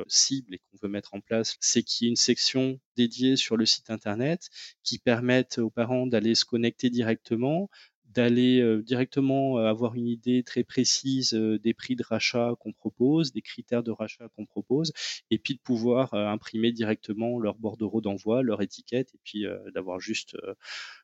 cible 0.07 0.55
et 0.55 0.59
qu'on 0.59 0.77
veut 0.81 0.89
mettre 0.89 1.13
en 1.13 1.19
place, 1.19 1.57
c'est 1.59 1.83
qu'il 1.83 2.05
y 2.05 2.07
ait 2.07 2.11
une 2.11 2.15
section 2.15 2.79
dédiée 2.95 3.35
sur 3.35 3.55
le 3.55 3.65
site 3.65 3.89
Internet 3.89 4.49
qui 4.83 4.97
permette 4.97 5.57
aux 5.57 5.69
parents 5.69 6.07
d'aller 6.07 6.35
se 6.35 6.45
connecter 6.45 6.89
directement, 6.89 7.69
d'aller 8.09 8.59
euh, 8.59 8.81
directement 8.81 9.59
euh, 9.59 9.65
avoir 9.65 9.95
une 9.95 10.07
idée 10.07 10.43
très 10.43 10.63
précise 10.63 11.33
euh, 11.33 11.59
des 11.59 11.73
prix 11.73 11.95
de 11.95 12.03
rachat 12.03 12.53
qu'on 12.59 12.73
propose, 12.73 13.31
des 13.31 13.41
critères 13.41 13.83
de 13.83 13.91
rachat 13.91 14.27
qu'on 14.35 14.45
propose, 14.45 14.93
et 15.31 15.37
puis 15.37 15.55
de 15.55 15.59
pouvoir 15.59 16.13
imprimer 16.13 16.71
directement 16.71 17.39
leur 17.39 17.55
bordereau 17.55 18.01
d'envoi, 18.01 18.41
leur 18.41 18.61
étiquette, 18.61 19.13
et 19.13 19.19
puis 19.23 19.45
d'avoir 19.73 19.99
juste 19.99 20.35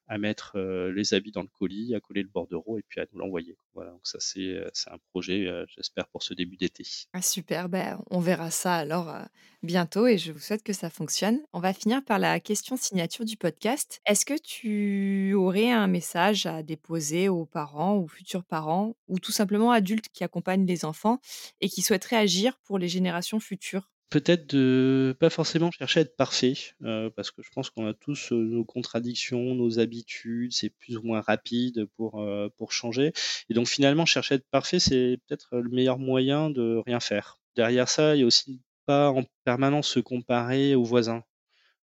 à 0.08 0.18
mettre 0.18 0.58
les 0.60 1.13
habits 1.13 1.32
dans 1.32 1.41
le 1.41 1.48
colis, 1.48 1.96
à 1.96 2.00
coller 2.00 2.24
le 2.24 2.30
bordereau 2.30 2.78
et 2.78 2.84
puis 2.88 3.02
à 3.02 3.06
nous 3.12 3.20
l'envoyer. 3.20 3.58
Voilà, 3.74 3.91
donc 3.91 4.06
ça 4.06 4.20
c'est 4.20 4.58
un 4.88 4.98
projet, 5.10 5.48
j'espère, 5.68 6.08
pour 6.08 6.24
ce 6.24 6.34
début 6.34 6.58
d'été. 6.58 6.84
Ah, 7.13 7.22
super, 7.22 7.70
ben, 7.70 8.02
on 8.12 8.20
verra 8.20 8.52
ça 8.52 8.76
alors 8.76 9.15
bientôt 9.63 10.06
et 10.06 10.18
je 10.18 10.32
vous 10.34 10.39
souhaite 10.39 10.63
que 10.63 10.74
ça 10.74 10.89
fonctionne. 10.89 11.39
On 11.54 11.60
va 11.60 11.74
finir 11.74 12.04
par 12.04 12.20
la 12.20 12.39
question 12.39 12.76
signature 12.76 13.24
du 13.26 13.38
podcast. 13.38 14.02
Est-ce 14.06 14.26
que 14.26 14.38
tu 14.38 15.34
aurais 15.34 15.72
un 15.72 15.88
message 15.88 16.46
à 16.46 16.62
déposer 16.62 17.30
aux 17.30 17.46
parents 17.46 17.98
ou 17.98 18.08
futurs 18.08 18.44
parents 18.44 18.96
ou 19.08 19.20
tout 19.20 19.32
simplement 19.32 19.72
adultes 19.72 20.10
qui 20.10 20.24
accompagnent 20.24 20.65
les 20.65 20.84
enfants 20.84 21.20
et 21.62 21.70
qui 21.70 21.82
souhaiteraient 21.82 22.18
agir 22.18 22.60
pour 22.65 22.80
les 22.80 22.89
générations 22.89 23.39
futures? 23.39 23.89
Peut-être 24.10 24.48
de 24.56 25.15
pas 25.20 25.30
forcément 25.30 25.72
chercher 25.72 26.00
à 26.00 26.04
être 26.04 26.15
parfait, 26.15 26.54
euh, 26.84 27.10
parce 27.10 27.32
que 27.32 27.41
je 27.41 27.50
pense 27.54 27.70
qu'on 27.70 27.88
a 27.88 27.94
tous 27.94 28.32
euh, 28.32 28.36
nos 28.38 28.63
contradictions, 28.63 29.56
nos 29.56 29.80
habitudes, 29.80 30.54
c'est 30.54 30.70
plus 30.70 30.98
ou 30.98 31.02
moins 31.04 31.22
rapide 31.22 31.86
pour, 31.98 32.22
euh, 32.22 32.48
pour 32.58 32.72
changer. 32.72 33.12
Et 33.50 33.54
donc 33.54 33.68
finalement, 33.68 34.06
chercher 34.06 34.36
à 34.36 34.38
être 34.38 34.50
parfait, 34.52 34.80
c'est 34.80 35.18
peut-être 35.28 35.58
le 35.58 35.70
meilleur 35.70 35.98
moyen 35.98 36.50
de 36.50 36.82
rien 36.86 37.00
faire. 37.00 37.39
Derrière 37.56 37.89
ça, 37.89 38.15
il 38.15 38.20
y 38.22 38.24
a 38.24 38.28
aussi 38.28 38.62
pas 38.86 39.10
en 39.10 39.24
permanence 39.44 39.88
se 39.89 40.00
comparer 40.00 40.76
aux 40.76 40.84
voisins. 40.84 41.24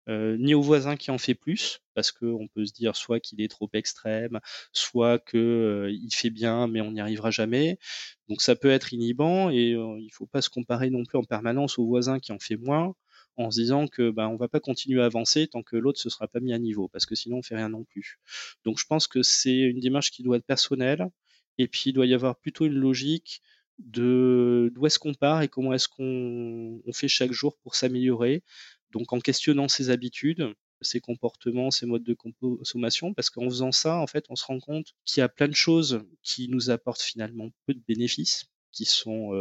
Euh, 0.09 0.37
ni 0.37 0.53
au 0.55 0.63
voisin 0.63 0.97
qui 0.97 1.13
en 1.13 1.19
fait 1.19 1.35
plus, 1.35 1.81
parce 1.95 2.11
qu'on 2.11 2.49
peut 2.49 2.67
se 2.67 2.73
dire 2.73 2.97
soit 2.97 3.21
qu'il 3.21 3.41
est 3.41 3.49
trop 3.49 3.71
extrême, 3.73 4.41
soit 4.73 5.19
qu'il 5.21 5.39
euh, 5.39 5.97
fait 6.11 6.31
bien, 6.31 6.67
mais 6.67 6.81
on 6.81 6.91
n'y 6.93 7.01
arrivera 7.01 7.31
jamais. 7.31 7.79
Donc 8.29 8.43
ça 8.43 8.57
peut 8.57 8.71
être 8.71 8.93
inhibant 8.93 9.51
et 9.51 9.75
euh, 9.75 9.99
il 10.01 10.11
faut 10.13 10.27
pas 10.27 10.43
se 10.43 10.51
comparer 10.51 10.91
non 10.91 11.05
plus 11.05 11.19
en 11.19 11.25
permanence 11.25 11.79
au 11.79 11.87
voisin 11.87 12.19
qui 12.19 12.33
en 12.33 12.41
fait 12.41 12.57
moins, 12.57 12.95
en 13.37 13.51
se 13.51 13.61
disant 13.61 13.87
que 13.87 14.11
ben 14.11 14.27
on 14.29 14.37
va 14.37 14.49
pas 14.49 14.61
continuer 14.61 15.01
à 15.01 15.07
avancer 15.07 15.47
tant 15.47 15.63
que 15.63 15.77
l'autre 15.77 16.01
se 16.01 16.11
sera 16.11 16.27
pas 16.29 16.41
mis 16.41 16.53
à 16.53 16.59
niveau, 16.59 16.89
parce 16.89 17.07
que 17.07 17.15
sinon 17.15 17.39
on 17.39 17.43
fait 17.43 17.57
rien 17.57 17.69
non 17.69 17.85
plus. 17.85 18.19
Donc 18.65 18.79
je 18.81 18.87
pense 18.87 19.07
que 19.07 19.23
c'est 19.23 19.57
une 19.57 19.81
démarche 19.81 20.11
qui 20.11 20.23
doit 20.25 20.37
être 20.37 20.47
personnelle, 20.47 21.09
et 21.59 21.69
puis 21.69 21.91
il 21.91 21.93
doit 21.93 22.07
y 22.07 22.15
avoir 22.15 22.37
plutôt 22.37 22.67
une 22.67 22.75
logique 22.75 23.43
de 23.79 24.71
d'où 24.75 24.87
est-ce 24.87 24.99
qu'on 24.99 25.15
part 25.15 25.43
et 25.43 25.49
comment 25.49 25.73
est-ce 25.73 25.89
qu'on 25.89 26.81
on 26.85 26.93
fait 26.93 27.09
chaque 27.09 27.33
jour 27.33 27.57
pour 27.59 27.75
s'améliorer 27.75 28.43
donc 28.93 29.13
en 29.13 29.21
questionnant 29.21 29.69
ses 29.69 29.91
habitudes, 29.91 30.55
ses 30.81 31.01
comportements, 31.01 31.71
ses 31.71 31.87
modes 31.87 32.05
de 32.05 32.15
consommation, 32.15 33.15
parce 33.15 33.31
qu'en 33.31 33.45
faisant 33.45 33.73
ça, 33.73 33.97
en 33.99 34.07
fait, 34.07 34.27
on 34.31 34.37
se 34.37 34.45
rend 34.45 34.61
compte 34.61 34.95
qu'il 35.05 35.21
y 35.21 35.25
a 35.25 35.29
plein 35.29 35.49
de 35.49 35.55
choses 35.55 36.03
qui 36.23 36.49
nous 36.49 36.71
apportent 36.71 37.03
finalement 37.03 37.51
peu 37.67 37.75
de 37.75 37.83
bénéfices 37.87 38.47
qui 38.73 38.87
sont 38.87 39.33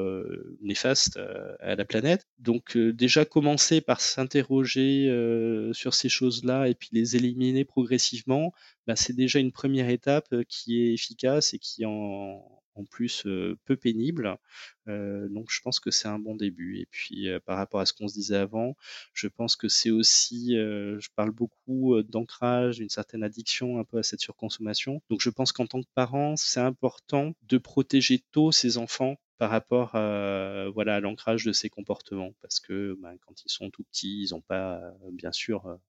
néfastes 0.62 1.18
à 1.62 1.76
la 1.76 1.86
planète. 1.86 2.28
Donc 2.40 2.78
déjà 2.78 3.26
commencer 3.26 3.80
par 3.82 4.02
s'interroger 4.02 5.10
sur 5.72 5.94
ces 5.94 6.10
choses-là 6.10 6.68
et 6.68 6.76
puis 6.76 6.90
les 6.92 7.16
éliminer 7.16 7.64
progressivement, 7.66 8.54
bah, 8.88 8.96
c'est 8.96 9.16
déjà 9.16 9.40
une 9.40 9.54
première 9.54 9.90
étape 9.90 10.36
qui 10.50 10.82
est 10.82 10.94
efficace 10.94 11.54
et 11.54 11.60
qui 11.60 11.86
en, 11.86 12.61
plus 12.86 13.24
peu 13.66 13.76
pénible. 13.76 14.38
donc 14.88 15.48
je 15.50 15.62
pense 15.62 15.80
que 15.80 15.92
c'est 15.92 16.08
un 16.08 16.20
bon 16.20 16.36
début. 16.36 16.80
Et 16.80 16.86
puis 16.90 17.28
par 17.46 17.58
rapport 17.58 17.80
à 17.80 17.86
ce 17.86 17.94
qu'on 17.94 18.08
se 18.08 18.14
disait 18.14 18.38
avant, 18.38 18.76
je 19.14 19.28
pense 19.28 19.56
que 19.56 19.68
c'est 19.68 19.92
aussi, 19.92 20.54
je 20.56 21.08
parle 21.16 21.32
beaucoup 21.32 22.02
d'ancrage, 22.04 22.78
d'une 22.78 22.90
certaine 22.90 23.24
addiction 23.24 23.80
un 23.80 23.84
peu 23.84 23.98
à 24.00 24.04
cette 24.04 24.22
surconsommation. 24.22 25.02
Donc 25.10 25.22
je 25.22 25.30
pense 25.30 25.52
qu'en 25.52 25.68
tant 25.68 25.82
que 25.82 25.88
parent, 25.96 26.36
c'est 26.36 26.60
important 26.60 27.34
de 27.44 27.58
protéger 27.58 28.24
tôt 28.32 28.52
ses 28.52 28.78
enfants 28.78 29.18
par 29.38 29.50
rapport 29.50 29.96
à 29.96 30.70
voilà 30.70 31.00
l'ancrage 31.00 31.46
de 31.46 31.52
ces 31.52 31.68
comportements 31.68 32.32
parce 32.44 32.60
que 32.60 32.96
ben, 33.02 33.16
quand 33.26 33.44
ils 33.44 33.50
sont 33.50 33.72
tout 33.72 33.84
petits 33.84 34.22
ils 34.22 34.34
n'ont 34.36 34.42
pas 34.42 34.80
bien 35.14 35.32
sûr 35.32 35.80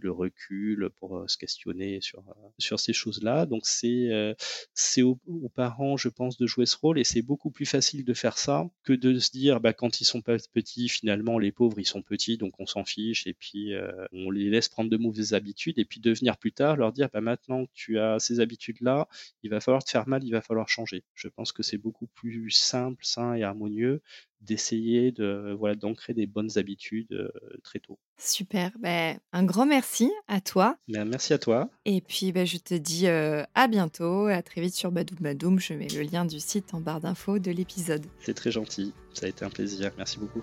le 0.00 0.10
recul 0.10 0.90
pour 0.98 1.16
euh, 1.16 1.28
se 1.28 1.36
questionner 1.36 2.00
sur 2.00 2.20
euh, 2.20 2.48
sur 2.58 2.78
ces 2.80 2.92
choses-là. 2.92 3.46
Donc 3.46 3.62
c'est 3.64 5.02
aux, 5.02 5.18
parents, 5.54 5.96
je 5.96 6.08
pense, 6.08 6.36
de 6.36 6.46
jouer 6.46 6.66
ce 6.66 6.76
rôle 6.76 6.98
et 6.98 7.04
c'est 7.04 7.22
beaucoup 7.22 7.50
plus 7.50 7.66
facile 7.66 8.04
de 8.04 8.14
faire 8.14 8.38
ça 8.38 8.68
que 8.84 8.92
de 8.92 9.18
se 9.18 9.30
dire 9.30 9.60
bah 9.60 9.72
quand 9.72 10.00
ils 10.00 10.04
sont 10.04 10.22
pas 10.22 10.36
petits, 10.52 10.88
finalement 10.88 11.38
les 11.38 11.52
pauvres 11.52 11.78
ils 11.78 11.86
sont 11.86 12.02
petits 12.02 12.36
donc 12.36 12.58
on 12.58 12.66
s'en 12.66 12.84
fiche 12.84 13.26
et 13.26 13.34
puis 13.34 13.72
on 14.12 14.30
les 14.30 14.50
laisse 14.50 14.68
prendre 14.68 14.90
de 14.90 14.96
mauvaises 14.96 15.34
habitudes 15.34 15.78
et 15.78 15.84
puis 15.84 16.00
de 16.00 16.12
venir 16.12 16.36
plus 16.36 16.52
tard 16.52 16.76
leur 16.76 16.92
dire 16.92 17.08
bah 17.12 17.20
maintenant 17.20 17.66
que 17.66 17.70
tu 17.74 17.98
as 17.98 18.18
ces 18.18 18.40
habitudes 18.40 18.80
là, 18.80 19.08
il 19.42 19.50
va 19.50 19.60
falloir 19.60 19.84
te 19.84 19.90
faire 19.90 20.08
mal, 20.08 20.24
il 20.24 20.32
va 20.32 20.42
falloir 20.42 20.68
changer. 20.68 21.04
Je 21.14 21.28
pense 21.28 21.52
que 21.52 21.62
c'est 21.62 21.78
beaucoup 21.78 22.06
plus 22.06 22.50
simple, 22.50 23.04
sain 23.04 23.34
et 23.34 23.42
harmonieux 23.42 24.02
d'essayer 24.42 25.12
de 25.12 25.56
voilà 25.58 25.74
d'ancrer 25.74 26.14
des 26.14 26.26
bonnes 26.26 26.50
habitudes 26.56 27.30
très 27.62 27.78
tôt. 27.78 27.98
Super, 28.18 28.72
ben, 28.78 29.18
un 29.32 29.44
grand 29.44 29.66
merci 29.66 30.10
à 30.28 30.40
toi. 30.40 30.76
Ben, 30.88 31.04
merci 31.04 31.32
à 31.32 31.38
toi. 31.38 31.70
Et 31.84 32.00
puis 32.00 32.32
ben, 32.32 32.46
je 32.46 32.58
te 32.58 32.74
dis 32.74 33.06
à 33.06 33.68
bientôt, 33.68 34.26
à 34.26 34.42
très 34.42 34.60
vite 34.60 34.74
sur 34.74 34.92
Badoum 34.92 35.18
Badoum. 35.20 35.58
Je 35.58 35.74
mets 35.74 35.88
le 35.88 36.02
lien 36.02 36.24
du 36.24 36.40
site 36.40 36.74
en 36.74 36.80
barre 36.80 37.00
d'infos 37.00 37.38
de 37.38 37.50
l'épisode. 37.50 38.04
C'est 38.20 38.34
très 38.34 38.50
gentil, 38.50 38.92
ça 39.14 39.26
a 39.26 39.28
été 39.28 39.44
un 39.44 39.50
plaisir, 39.50 39.92
merci 39.96 40.18
beaucoup. 40.18 40.42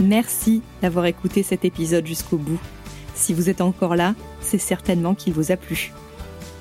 Merci 0.00 0.60
d'avoir 0.82 1.06
écouté 1.06 1.44
cet 1.44 1.64
épisode 1.64 2.04
jusqu'au 2.04 2.36
bout. 2.36 2.60
Si 3.14 3.32
vous 3.32 3.48
êtes 3.48 3.60
encore 3.60 3.94
là, 3.94 4.16
c'est 4.40 4.58
certainement 4.58 5.14
qu'il 5.14 5.32
vous 5.32 5.52
a 5.52 5.56
plu. 5.56 5.92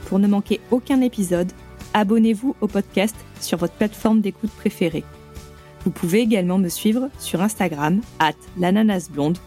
Pour 0.06 0.20
ne 0.20 0.28
manquer 0.28 0.62
aucun 0.70 1.02
épisode, 1.02 1.52
abonnez-vous 1.94 2.56
au 2.62 2.68
podcast 2.68 3.16
sur 3.40 3.58
votre 3.58 3.74
plateforme 3.74 4.22
d'écoute 4.22 4.52
préférée. 4.52 5.04
Vous 5.84 5.92
pouvez 5.92 6.20
également 6.20 6.58
me 6.58 6.70
suivre 6.70 7.10
sur 7.20 7.42
Instagram, 7.42 8.02
at 8.20 8.34
l'ananasblonde, 8.58 9.38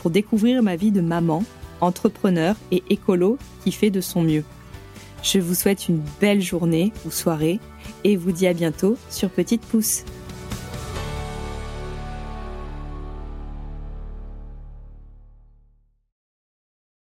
pour 0.00 0.10
découvrir 0.10 0.62
ma 0.62 0.76
vie 0.76 0.90
de 0.90 1.00
maman, 1.00 1.44
entrepreneur 1.80 2.56
et 2.70 2.82
écolo 2.90 3.38
qui 3.62 3.72
fait 3.72 3.90
de 3.90 4.00
son 4.00 4.22
mieux. 4.22 4.44
Je 5.22 5.38
vous 5.38 5.54
souhaite 5.54 5.88
une 5.88 6.02
belle 6.20 6.42
journée 6.42 6.92
ou 7.06 7.10
soirée 7.10 7.60
et 8.02 8.16
vous 8.16 8.32
dis 8.32 8.46
à 8.46 8.52
bientôt 8.52 8.96
sur 9.08 9.30
Petite 9.30 9.62
Pouce. 9.62 10.04